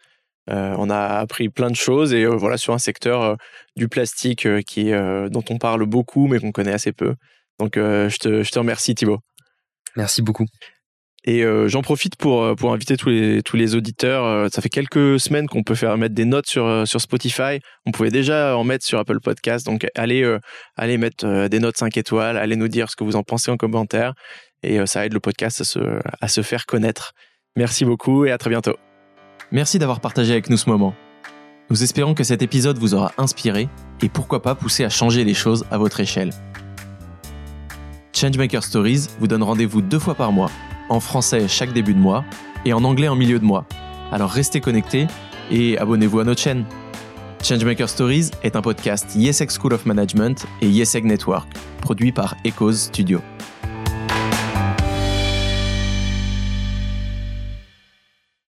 On 0.48 0.90
a 0.90 1.20
appris 1.20 1.50
plein 1.50 1.70
de 1.70 1.76
choses 1.76 2.14
et 2.14 2.26
voilà 2.26 2.58
sur 2.58 2.74
un 2.74 2.80
secteur 2.80 3.38
du 3.76 3.88
plastique 3.88 4.48
qui 4.64 4.92
dont 4.92 5.44
on 5.50 5.58
parle 5.58 5.86
beaucoup 5.86 6.28
mais 6.28 6.40
qu'on 6.40 6.52
connaît 6.52 6.74
assez 6.74 6.92
peu. 6.92 7.16
Donc 7.60 7.74
je, 7.76 8.18
te, 8.18 8.42
je 8.42 8.52
te 8.52 8.58
remercie 8.58 8.96
Thibaut. 8.96 9.20
Merci 9.96 10.22
beaucoup. 10.22 10.46
Et 11.26 11.44
euh, 11.44 11.68
j'en 11.68 11.82
profite 11.82 12.16
pour, 12.16 12.44
euh, 12.44 12.56
pour 12.56 12.72
inviter 12.72 12.96
tous 12.96 13.10
les, 13.10 13.44
tous 13.44 13.58
les 13.58 13.76
auditeurs. 13.76 14.24
Euh, 14.24 14.48
ça 14.52 14.62
fait 14.62 14.70
quelques 14.70 15.20
semaines 15.20 15.48
qu'on 15.48 15.64
peut 15.64 15.76
faire 15.76 15.98
mettre 15.98 16.16
des 16.16 16.26
notes 16.26 16.48
sur, 16.48 16.88
sur 16.88 17.02
Spotify. 17.02 17.60
On 17.86 17.92
pouvait 17.92 18.10
déjà 18.10 18.58
en 18.58 18.64
mettre 18.64 18.86
sur 18.86 19.00
Apple 19.00 19.20
Podcast. 19.20 19.66
Donc 19.66 19.86
allez, 19.96 20.38
allez 20.76 20.98
mettre 20.98 21.48
des 21.48 21.60
notes 21.60 21.78
5 21.78 21.98
étoiles, 21.98 22.38
allez 22.38 22.56
nous 22.56 22.68
dire 22.68 22.90
ce 22.90 22.96
que 22.96 23.04
vous 23.04 23.16
en 23.16 23.24
pensez 23.24 23.52
en 23.52 23.58
commentaire. 23.58 24.14
Et 24.64 24.86
ça 24.86 25.06
aide 25.06 25.14
le 25.14 25.20
podcast 25.20 25.62
à 25.62 25.64
se, 25.64 25.80
à 26.22 26.28
se 26.28 26.42
faire 26.42 26.66
connaître. 26.66 27.14
Merci 27.56 27.86
beaucoup 27.86 28.26
et 28.26 28.32
à 28.32 28.38
très 28.38 28.50
bientôt. 28.50 28.89
Merci 29.52 29.80
d'avoir 29.80 30.00
partagé 30.00 30.32
avec 30.32 30.50
nous 30.50 30.58
ce 30.58 30.70
moment. 30.70 30.94
Nous 31.72 31.84
espérons 31.84 32.14
que 32.14 32.24
cet 32.24 32.44
épisode 32.44 32.78
vous 32.78 32.94
aura 32.94 33.12
inspiré 33.18 33.68
et 34.02 34.10
pourquoi 34.10 34.44
pas 34.44 34.54
poussé 34.54 34.84
à 34.84 34.90
changer 34.90 35.24
les 35.24 35.34
choses 35.34 35.66
à 35.72 35.80
votre 35.80 36.00
échelle. 36.00 36.32
Changemaker 38.14 38.64
Stories 38.64 39.08
vous 39.20 39.28
donne 39.28 39.42
rendez-vous 39.42 39.82
deux 39.82 39.98
fois 39.98 40.14
par 40.14 40.32
mois 40.32 40.52
en 40.90 41.00
français 41.00 41.48
chaque 41.48 41.74
début 41.74 41.96
de 41.96 42.00
mois 42.00 42.24
et 42.66 42.74
en 42.74 42.84
anglais 42.84 43.08
en 43.08 43.16
milieu 43.16 43.40
de 43.40 43.46
mois. 43.46 43.66
Alors 44.12 44.30
restez 44.30 44.62
connectés 44.62 45.08
et 45.50 45.80
abonnez-vous 45.80 46.20
à 46.20 46.24
notre 46.24 46.42
chaîne. 46.42 46.66
Changemaker 47.42 47.90
Stories 47.90 48.30
est 48.44 48.56
un 48.56 48.62
podcast 48.62 49.16
YesEg 49.16 49.50
School 49.50 49.74
of 49.74 49.86
Management 49.86 50.46
et 50.62 50.68
YesEg 50.68 51.06
Network, 51.06 51.48
produit 51.82 52.12
par 52.12 52.36
Echoes 52.44 52.74
Studio. 52.74 53.20